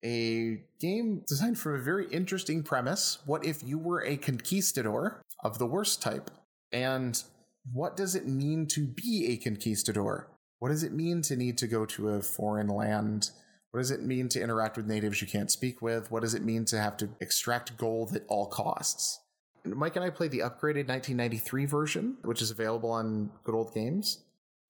[0.06, 3.18] A game designed from a very interesting premise.
[3.26, 6.32] What if you were a conquistador of the worst type?
[6.72, 7.22] And
[7.74, 10.30] what does it mean to be a conquistador?
[10.60, 13.32] What does it mean to need to go to a foreign land?
[13.72, 16.10] What does it mean to interact with natives you can't speak with?
[16.12, 19.20] What does it mean to have to extract gold at all costs?
[19.64, 24.24] Mike and I played the upgraded 1993 version, which is available on Good Old Games.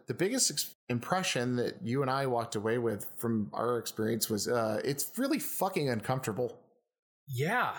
[0.07, 4.47] The biggest ex- impression that you and I walked away with from our experience was
[4.47, 6.59] uh, it's really fucking uncomfortable.
[7.27, 7.73] Yeah.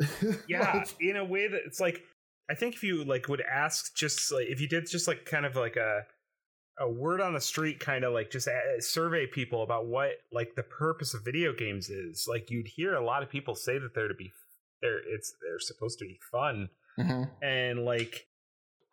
[0.48, 2.04] Yeah, like, in a way that it's like
[2.48, 5.44] I think if you like would ask just like if you did just like kind
[5.44, 6.06] of like a
[6.80, 8.48] a word on the street kind of like just
[8.80, 13.04] survey people about what like the purpose of video games is like you'd hear a
[13.04, 14.32] lot of people say that they're to be
[14.80, 16.68] they're it's they're supposed to be fun
[16.98, 17.24] mm-hmm.
[17.44, 18.26] and like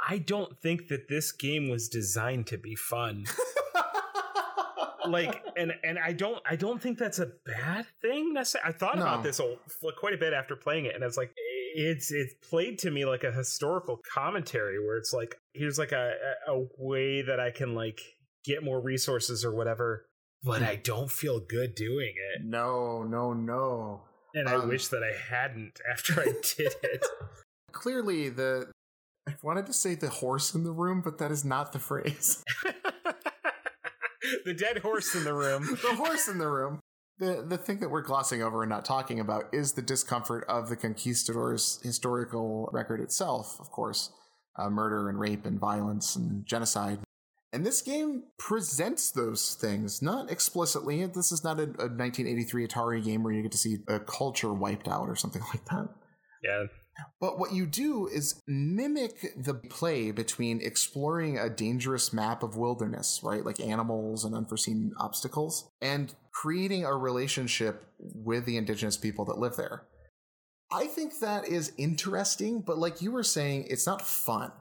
[0.08, 3.26] i don't think that this game was designed to be fun
[5.08, 8.96] like and and i don't i don't think that's a bad thing necessarily i thought
[8.96, 9.04] no.
[9.04, 9.40] about this
[10.00, 11.32] quite a bit after playing it and i was like
[11.76, 16.13] it's it's played to me like a historical commentary where it's like here's like a
[16.47, 17.99] a way that I can like
[18.45, 20.05] get more resources or whatever,
[20.43, 22.45] but I don't feel good doing it.
[22.45, 24.03] No, no, no.
[24.34, 26.26] And um, I wish that I hadn't after I
[26.57, 27.05] did it.
[27.73, 28.71] Clearly, the
[29.28, 32.41] I wanted to say the horse in the room, but that is not the phrase.
[34.45, 35.65] the dead horse in the room.
[35.82, 36.80] the horse in the room
[37.20, 40.70] the the thing that we're glossing over and not talking about is the discomfort of
[40.70, 44.11] the conquistadors' historical record itself, of course,
[44.57, 46.99] uh, murder and rape and violence and genocide.
[47.53, 51.05] And this game presents those things, not explicitly.
[51.05, 54.53] This is not a, a 1983 Atari game where you get to see a culture
[54.53, 55.88] wiped out or something like that.
[56.43, 56.66] Yeah,
[57.20, 63.22] but what you do is mimic the play between exploring a dangerous map of wilderness,
[63.24, 63.46] right?
[63.46, 69.56] Like animals and unforeseen obstacles, and creating a relationship with the indigenous people that live
[69.56, 69.84] there.
[70.72, 74.52] I think that is interesting, but like you were saying, it's not fun,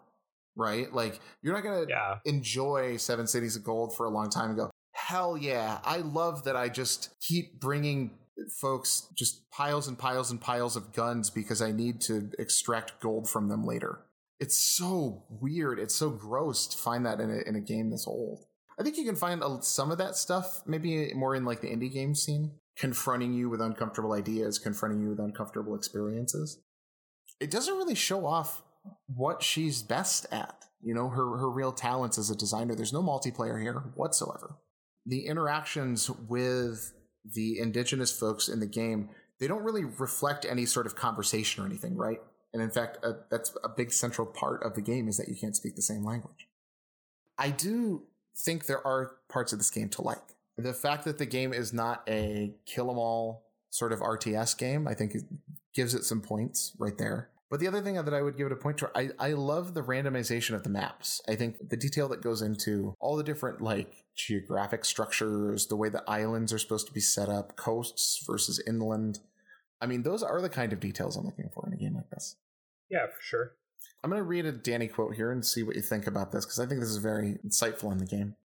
[0.57, 0.93] right?
[0.93, 2.17] Like you're not going to yeah.
[2.25, 6.45] enjoy Seven Cities of Gold for a long time and go, hell yeah, I love
[6.45, 8.13] that I just keep bringing
[8.61, 13.29] folks just piles and piles and piles of guns because I need to extract gold
[13.29, 14.01] from them later.
[14.41, 15.79] It's so weird.
[15.79, 18.45] It's so gross to find that in a, in a game this old.
[18.79, 21.69] I think you can find a, some of that stuff, maybe more in like the
[21.69, 26.59] indie game scene, confronting you with uncomfortable ideas, confronting you with uncomfortable experiences.
[27.41, 28.63] It doesn't really show off
[29.07, 30.65] what she's best at.
[30.83, 32.75] You know, her, her real talents as a designer.
[32.75, 34.57] There's no multiplayer here whatsoever.
[35.07, 36.93] The interactions with
[37.25, 41.67] the indigenous folks in the game, they don't really reflect any sort of conversation or
[41.67, 42.21] anything, right?
[42.53, 45.35] And in fact, uh, that's a big central part of the game is that you
[45.35, 46.49] can't speak the same language.
[47.37, 48.05] I do
[48.37, 50.37] think there are parts of this game to like.
[50.57, 54.87] The fact that the game is not a kill 'em all sort of RTS game,
[54.87, 55.25] I think it
[55.75, 57.31] gives it some points right there.
[57.51, 59.75] But the other thing that I would give it a point to, I, I love
[59.75, 61.21] the randomization of the maps.
[61.29, 65.89] I think the detail that goes into all the different like geographic structures, the way
[65.89, 69.21] the islands are supposed to be set up, coasts versus inland.
[69.81, 72.11] I mean, those are the kind of details I'm looking for in a game like
[72.11, 72.37] this.
[72.89, 73.53] Yeah, for sure.
[74.03, 76.45] I'm going to read a Danny quote here and see what you think about this
[76.45, 78.37] because I think this is very insightful in the game.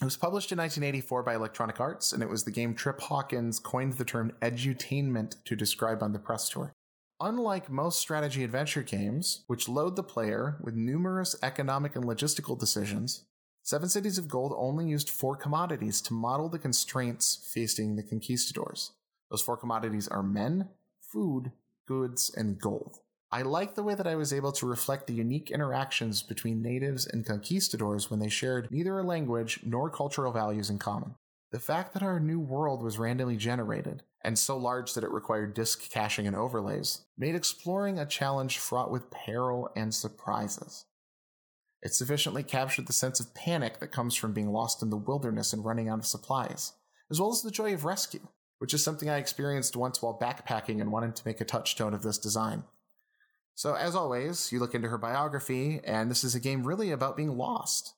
[0.00, 3.58] It was published in 1984 by Electronic Arts, and it was the game Trip Hawkins
[3.58, 6.72] coined the term edutainment to describe on the press tour.
[7.20, 13.24] Unlike most strategy adventure games, which load the player with numerous economic and logistical decisions,
[13.68, 18.92] Seven Cities of Gold only used four commodities to model the constraints facing the conquistadors.
[19.30, 20.70] Those four commodities are men,
[21.02, 21.52] food,
[21.86, 23.00] goods, and gold.
[23.30, 27.06] I like the way that I was able to reflect the unique interactions between natives
[27.06, 31.16] and conquistadors when they shared neither a language nor cultural values in common.
[31.50, 35.52] The fact that our new world was randomly generated, and so large that it required
[35.52, 40.86] disk caching and overlays, made exploring a challenge fraught with peril and surprises.
[41.82, 45.52] It sufficiently captured the sense of panic that comes from being lost in the wilderness
[45.52, 46.72] and running out of supplies,
[47.10, 48.26] as well as the joy of rescue,
[48.58, 52.02] which is something I experienced once while backpacking and wanted to make a touchstone of
[52.02, 52.64] this design.
[53.54, 57.16] So, as always, you look into her biography, and this is a game really about
[57.16, 57.94] being lost.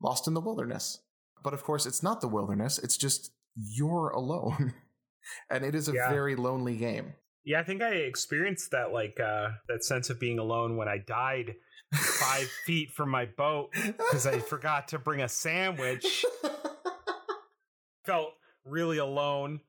[0.00, 1.00] Lost in the wilderness.
[1.42, 4.74] But of course, it's not the wilderness, it's just you're alone.
[5.50, 6.08] and it is a Yeah.
[6.10, 7.14] very lonely game.
[7.48, 10.98] Yeah, I think I experienced that like uh that sense of being alone when I
[10.98, 11.54] died
[11.94, 16.24] five feet from my boat because I forgot to bring a sandwich.
[18.04, 18.34] Felt
[18.64, 19.60] really alone.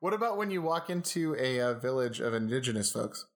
[0.00, 3.26] what about when you walk into a uh, village of indigenous folks?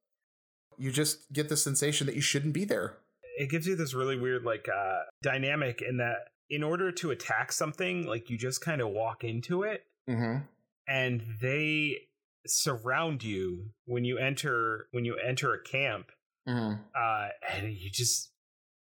[0.79, 2.99] You just get the sensation that you shouldn't be there.
[3.39, 7.53] It gives you this really weird like uh dynamic in that in order to attack
[7.53, 10.45] something, like you just kind of walk into it Mm-hmm.
[10.89, 12.06] and they
[12.51, 16.07] surround you when you enter when you enter a camp
[16.49, 16.81] Mm-hmm.
[16.95, 18.31] uh and you just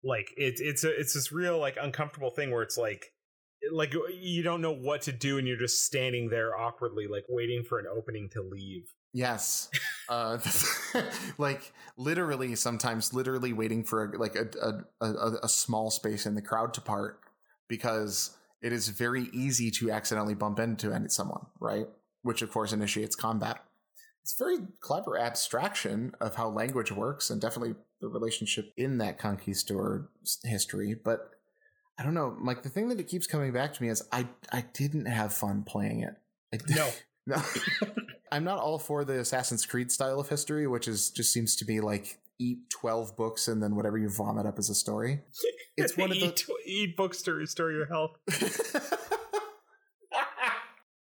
[0.04, 3.14] like it's it's a it's this real like uncomfortable thing where it's like
[3.72, 7.64] like you don't know what to do and you're just standing there awkwardly like waiting
[7.64, 8.84] for an opening to leave
[9.14, 9.70] Yes.
[10.10, 10.40] uh,
[11.38, 14.48] like literally, sometimes literally waiting for a, like a,
[15.02, 17.20] a, a, a small space in the crowd to part
[17.70, 21.86] because it is very easy to accidentally bump into any someone, right?
[22.24, 23.64] Which of course initiates combat.
[24.24, 30.10] It's very clever abstraction of how language works and definitely the relationship in that conquistador
[30.46, 30.96] history.
[30.96, 31.32] But
[31.98, 34.28] I don't know, like the thing that it keeps coming back to me is I
[34.52, 36.16] I didn't have fun playing it.
[36.54, 36.90] I no
[37.28, 37.42] no.
[38.32, 41.66] I'm not all for the Assassin's Creed style of history, which is just seems to
[41.66, 45.22] be like eat 12 books and then whatever you vomit up as a story.
[45.76, 48.12] It's one of the eat, eat books to restore your health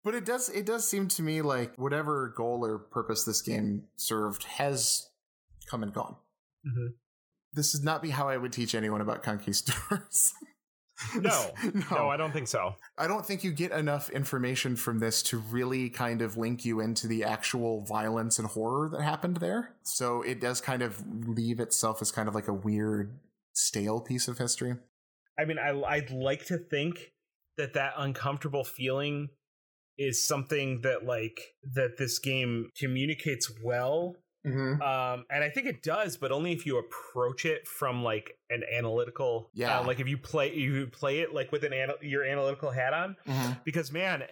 [0.05, 3.84] But it does it does seem to me like whatever goal or purpose this game
[3.96, 5.09] served has
[5.70, 6.16] come and gone.
[6.66, 6.94] Mhm.
[7.55, 10.32] This would not be how I would teach anyone about conquistadors.
[11.20, 11.50] No.
[11.74, 15.20] no, no i don't think so I don't think you get enough information from this
[15.24, 19.74] to really kind of link you into the actual violence and horror that happened there.
[19.82, 23.18] So it does kind of leave itself as kind of like a weird,
[23.53, 24.76] stale piece of history.
[25.38, 27.12] i mean I, i'd like to think
[27.57, 29.30] that that uncomfortable feeling
[29.99, 31.40] is something that like
[31.74, 34.14] that this game communicates well
[34.45, 34.82] Mm-hmm.
[34.82, 38.62] um and i think it does but only if you approach it from like an
[38.76, 39.78] analytical Yeah.
[39.78, 42.93] uh, like if you play you play it like with an anal- your analytical hat
[42.93, 43.53] on Mm-hmm.
[43.64, 44.24] because man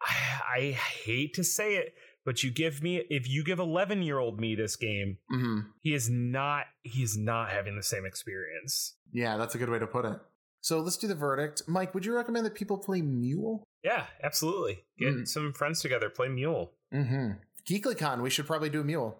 [0.00, 0.14] I,
[0.56, 1.92] I hate to say it
[2.24, 5.58] but you give me if you give 11 year old me this game Mm-hmm.
[5.82, 9.78] he is not he is not having the same experience Yeah, that's a good way
[9.80, 10.16] to put it.
[10.62, 11.62] So let's do the verdict.
[11.68, 13.64] Mike, would you recommend that people play Mule?
[13.84, 15.28] Yeah absolutely get Mm.
[15.28, 17.32] some friends together play mule Mm-hmm.
[17.66, 19.18] GeeklyCon, we should probably do Mule.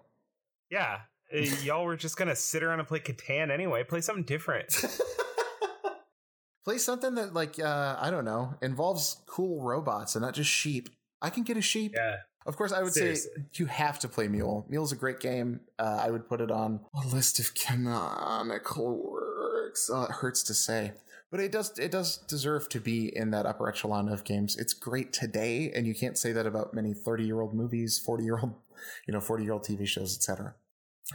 [0.69, 0.99] yeah
[1.63, 4.69] y'all were just gonna sit around and play catan anyway play something different
[6.63, 10.87] play something that, like, uh, I don't know, involves cool robots and not just sheep.
[11.21, 11.91] I can get a sheep.
[11.95, 13.31] yeah Of course, I would Seriously.
[13.35, 14.65] say you have to play Mule.
[14.69, 15.59] Mule's a great game.
[15.79, 19.89] Uh, I would put it on a list of canonical works.
[19.89, 20.93] Uh, it hurts to say,
[21.33, 21.79] but it does.
[21.79, 24.55] It does deserve to be in that upper echelon of games.
[24.55, 28.53] It's great today, and you can't say that about many thirty-year-old movies, forty-year-old,
[29.07, 30.53] you know, forty-year-old TV shows, etc.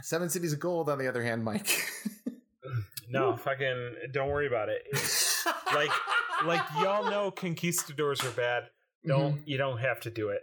[0.01, 1.69] Seven Cities of Gold, on the other hand, Mike.
[3.09, 4.83] no fucking don't worry about it
[5.73, 5.89] like
[6.45, 8.65] like y'all know conquistadors are bad
[9.03, 10.41] don't you don't have to do it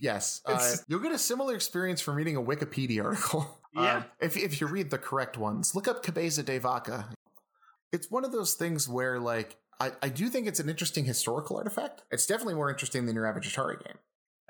[0.00, 3.58] Yes, uh, you'll get a similar experience from reading a Wikipedia article.
[3.74, 3.96] Yeah.
[3.96, 7.08] Um, if if you read the correct ones, look up Cabeza de Vaca.
[7.96, 11.56] It's one of those things where, like, I, I do think it's an interesting historical
[11.56, 12.02] artifact.
[12.10, 13.96] It's definitely more interesting than your average Atari game.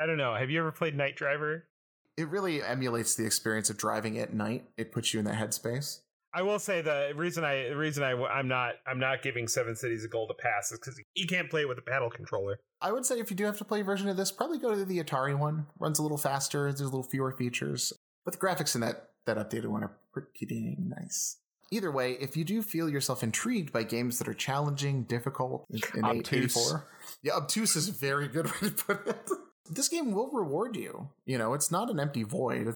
[0.00, 1.68] i don't know have you ever played night driver
[2.16, 4.64] It really emulates the experience of driving at night.
[4.76, 6.00] It puts you in that headspace.
[6.34, 9.76] I will say the reason I the reason I I'm not I'm not giving Seven
[9.76, 12.58] Cities of Gold a pass is because you can't play it with a paddle controller.
[12.80, 14.74] I would say if you do have to play a version of this, probably go
[14.74, 15.66] to the Atari one.
[15.78, 16.64] Runs a little faster.
[16.64, 17.92] There's a little fewer features,
[18.24, 21.38] but the graphics in that that updated one are pretty dang nice.
[21.72, 25.80] Either way, if you do feel yourself intrigued by games that are challenging, difficult, in,
[25.98, 26.56] in Obtuse.
[26.56, 26.88] 84,
[27.22, 29.30] yeah, obtuse is a very good way to put it.
[29.68, 31.10] This game will reward you.
[31.24, 32.68] You know, it's not an empty void.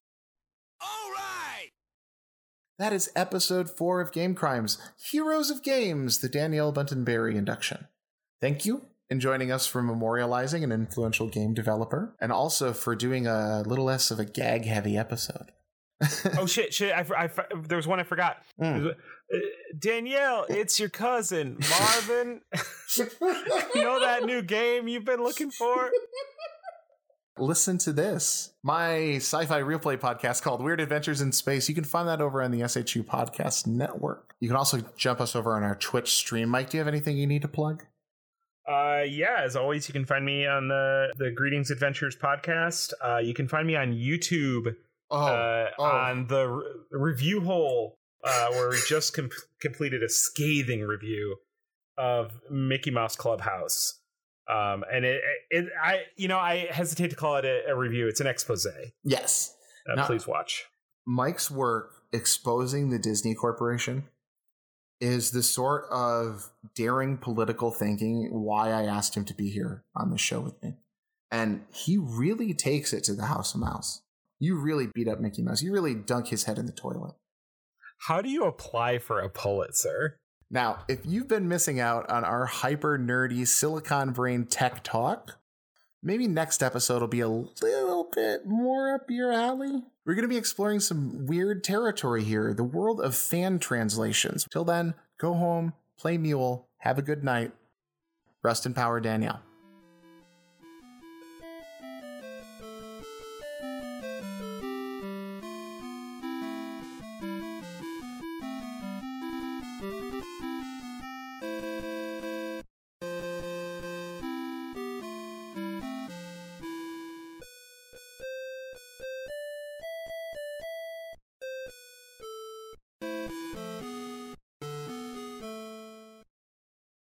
[0.80, 1.12] All
[2.78, 4.78] That is episode four of Game Crimes
[5.10, 7.86] Heroes of Games, the Danielle Bunten-Berry induction.
[8.40, 13.26] Thank you in joining us for memorializing an influential game developer and also for doing
[13.26, 15.52] a little less of a gag heavy episode.
[16.38, 16.72] Oh shit!
[16.72, 16.92] Shit!
[16.92, 17.30] I, I,
[17.66, 18.38] there was one I forgot.
[18.60, 18.94] Mm.
[19.78, 22.40] Danielle, it's your cousin Marvin.
[22.96, 25.90] you know that new game you've been looking for?
[27.38, 28.52] Listen to this.
[28.62, 31.68] My sci-fi real play podcast called Weird Adventures in Space.
[31.68, 34.34] You can find that over on the SHU Podcast Network.
[34.40, 36.48] You can also jump us over on our Twitch stream.
[36.50, 37.84] Mike, do you have anything you need to plug?
[38.68, 42.92] Uh, yeah, as always, you can find me on the the Greetings Adventures podcast.
[43.02, 44.74] Uh, you can find me on YouTube
[45.10, 45.84] oh, uh, oh.
[45.84, 49.30] on the re- review hole uh, where we just com-
[49.60, 51.36] completed a scathing review
[51.98, 54.00] of Mickey Mouse Clubhouse.
[54.48, 58.08] Um, and it, it, I, you know, I hesitate to call it a, a review.
[58.08, 58.66] It's an expose.
[59.04, 59.54] Yes.
[59.90, 60.66] Uh, now, please watch.
[61.06, 64.04] Mike's work exposing the Disney Corporation
[65.00, 70.10] is the sort of daring political thinking why I asked him to be here on
[70.10, 70.74] the show with me.
[71.30, 74.02] And he really takes it to the House of Mouse.
[74.40, 75.62] You really beat up Mickey Mouse.
[75.62, 77.14] You really dunk his head in the toilet.
[78.08, 80.16] How do you apply for a Pulitzer?
[80.50, 85.38] Now, if you've been missing out on our hyper nerdy silicon brain tech talk,
[86.02, 89.82] maybe next episode will be a little bit more up your alley.
[90.06, 94.46] We're going to be exploring some weird territory here, the world of fan translations.
[94.50, 97.52] Till then, go home, play Mule, have a good night.
[98.42, 99.42] Rest in power, Danielle.